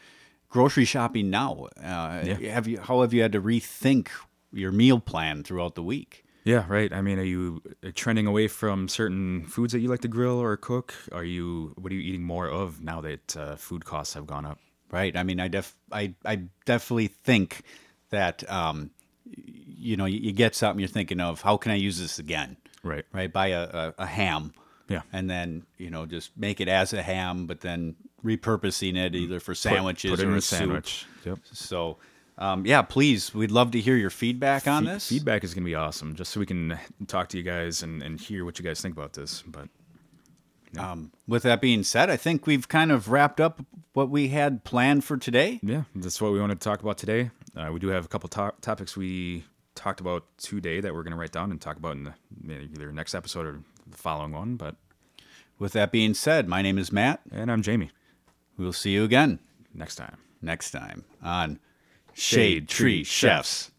grocery 0.48 0.84
shopping 0.84 1.30
now? 1.30 1.68
Uh, 1.76 2.22
Yeah. 2.24 2.52
have 2.52 2.66
you 2.66 2.80
how 2.80 3.02
have 3.02 3.14
you 3.14 3.22
had 3.22 3.32
to 3.32 3.40
rethink 3.40 4.08
your 4.52 4.72
meal 4.72 4.98
plan 4.98 5.44
throughout 5.44 5.76
the 5.76 5.82
week 5.82 6.24
Yeah, 6.44 6.64
right. 6.68 6.92
I 6.92 7.02
mean, 7.02 7.18
are 7.18 7.24
you 7.24 7.62
uh, 7.84 7.90
trending 7.94 8.26
away 8.26 8.48
from 8.48 8.88
certain 8.88 9.44
foods 9.46 9.72
that 9.72 9.80
you 9.80 9.88
like 9.88 10.00
to 10.00 10.08
grill 10.08 10.38
or 10.38 10.56
cook? 10.56 10.94
Are 11.12 11.24
you 11.24 11.74
what 11.76 11.92
are 11.92 11.94
you 11.94 12.00
eating 12.00 12.22
more 12.22 12.48
of 12.48 12.82
now 12.82 13.00
that 13.02 13.36
uh, 13.36 13.56
food 13.56 13.84
costs 13.84 14.14
have 14.14 14.26
gone 14.26 14.46
up? 14.46 14.58
Right. 14.90 15.16
I 15.16 15.22
mean, 15.22 15.38
I 15.38 15.48
def 15.48 15.76
I 15.92 16.14
I 16.24 16.42
definitely 16.64 17.08
think 17.08 17.62
that 18.10 18.50
um, 18.50 18.90
you 19.24 19.96
know, 19.96 20.06
you, 20.06 20.18
you 20.18 20.32
get 20.32 20.54
something 20.54 20.80
you're 20.80 20.88
thinking 20.88 21.20
of. 21.20 21.42
How 21.42 21.56
can 21.56 21.72
I 21.72 21.76
use 21.76 21.98
this 21.98 22.18
again? 22.18 22.56
Right. 22.82 23.04
Right. 23.12 23.32
Buy 23.32 23.48
a, 23.48 23.62
a, 23.62 23.94
a 23.98 24.06
ham. 24.06 24.54
Yeah. 24.88 25.02
And 25.12 25.28
then 25.30 25.66
you 25.76 25.90
know, 25.90 26.06
just 26.06 26.36
make 26.36 26.60
it 26.60 26.68
as 26.68 26.92
a 26.92 27.02
ham, 27.02 27.46
but 27.46 27.60
then 27.60 27.96
repurposing 28.24 28.96
it 28.96 29.14
either 29.14 29.40
for 29.40 29.54
sandwiches 29.54 30.10
put, 30.10 30.20
it 30.20 30.26
or 30.26 30.30
in 30.30 30.38
a 30.38 30.40
soup. 30.40 30.58
sandwich. 30.58 31.06
Yep. 31.24 31.38
So, 31.52 31.98
um, 32.40 32.66
yeah, 32.66 32.82
please, 32.82 33.32
we'd 33.34 33.50
love 33.50 33.70
to 33.72 33.80
hear 33.80 33.96
your 33.96 34.10
feedback 34.10 34.66
on 34.66 34.84
Fe- 34.86 34.92
this. 34.94 35.08
Feedback 35.08 35.44
is 35.44 35.54
going 35.54 35.62
to 35.62 35.68
be 35.68 35.74
awesome, 35.74 36.14
just 36.16 36.32
so 36.32 36.40
we 36.40 36.46
can 36.46 36.78
talk 37.06 37.28
to 37.28 37.36
you 37.36 37.42
guys 37.44 37.82
and, 37.82 38.02
and 38.02 38.20
hear 38.20 38.44
what 38.44 38.58
you 38.58 38.64
guys 38.64 38.80
think 38.80 38.96
about 38.96 39.12
this. 39.12 39.42
But 39.46 39.68
Um, 40.78 41.12
with 41.26 41.42
that 41.42 41.60
being 41.60 41.82
said, 41.82 42.10
I 42.10 42.16
think 42.16 42.46
we've 42.46 42.68
kind 42.68 42.90
of 42.92 43.08
wrapped 43.08 43.40
up 43.40 43.60
what 43.92 44.08
we 44.08 44.28
had 44.28 44.64
planned 44.64 45.04
for 45.04 45.16
today. 45.16 45.60
yeah, 45.62 45.82
that's 45.94 46.20
what 46.20 46.32
we 46.32 46.40
wanted 46.40 46.60
to 46.60 46.64
talk 46.64 46.80
about 46.80 46.96
today. 46.98 47.30
Uh, 47.56 47.70
we 47.72 47.78
do 47.80 47.88
have 47.88 48.04
a 48.04 48.08
couple 48.08 48.28
to- 48.30 48.54
topics 48.60 48.96
we 48.96 49.44
talked 49.74 50.00
about 50.00 50.24
today 50.38 50.80
that 50.80 50.94
we're 50.94 51.02
going 51.02 51.12
to 51.12 51.16
write 51.18 51.32
down 51.32 51.50
and 51.50 51.60
talk 51.60 51.76
about 51.76 51.96
in 51.96 52.04
the, 52.04 52.14
either 52.60 52.92
next 52.92 53.14
episode 53.14 53.46
or 53.46 53.60
the 53.86 53.96
following 53.96 54.32
one. 54.32 54.56
But 54.56 54.76
With 55.58 55.72
that 55.72 55.90
being 55.92 56.14
said, 56.14 56.46
my 56.48 56.62
name 56.62 56.78
is 56.78 56.92
Matt. 56.92 57.20
and 57.32 57.50
I'm 57.50 57.62
Jamie. 57.62 57.90
We'll 58.56 58.72
see 58.72 58.92
you 58.92 59.04
again 59.04 59.40
Next 59.74 59.96
time. 59.96 60.16
next 60.42 60.70
time 60.70 61.04
on 61.22 61.58
Shade 62.20 62.68
Tree 62.68 63.02
Chefs. 63.02 63.70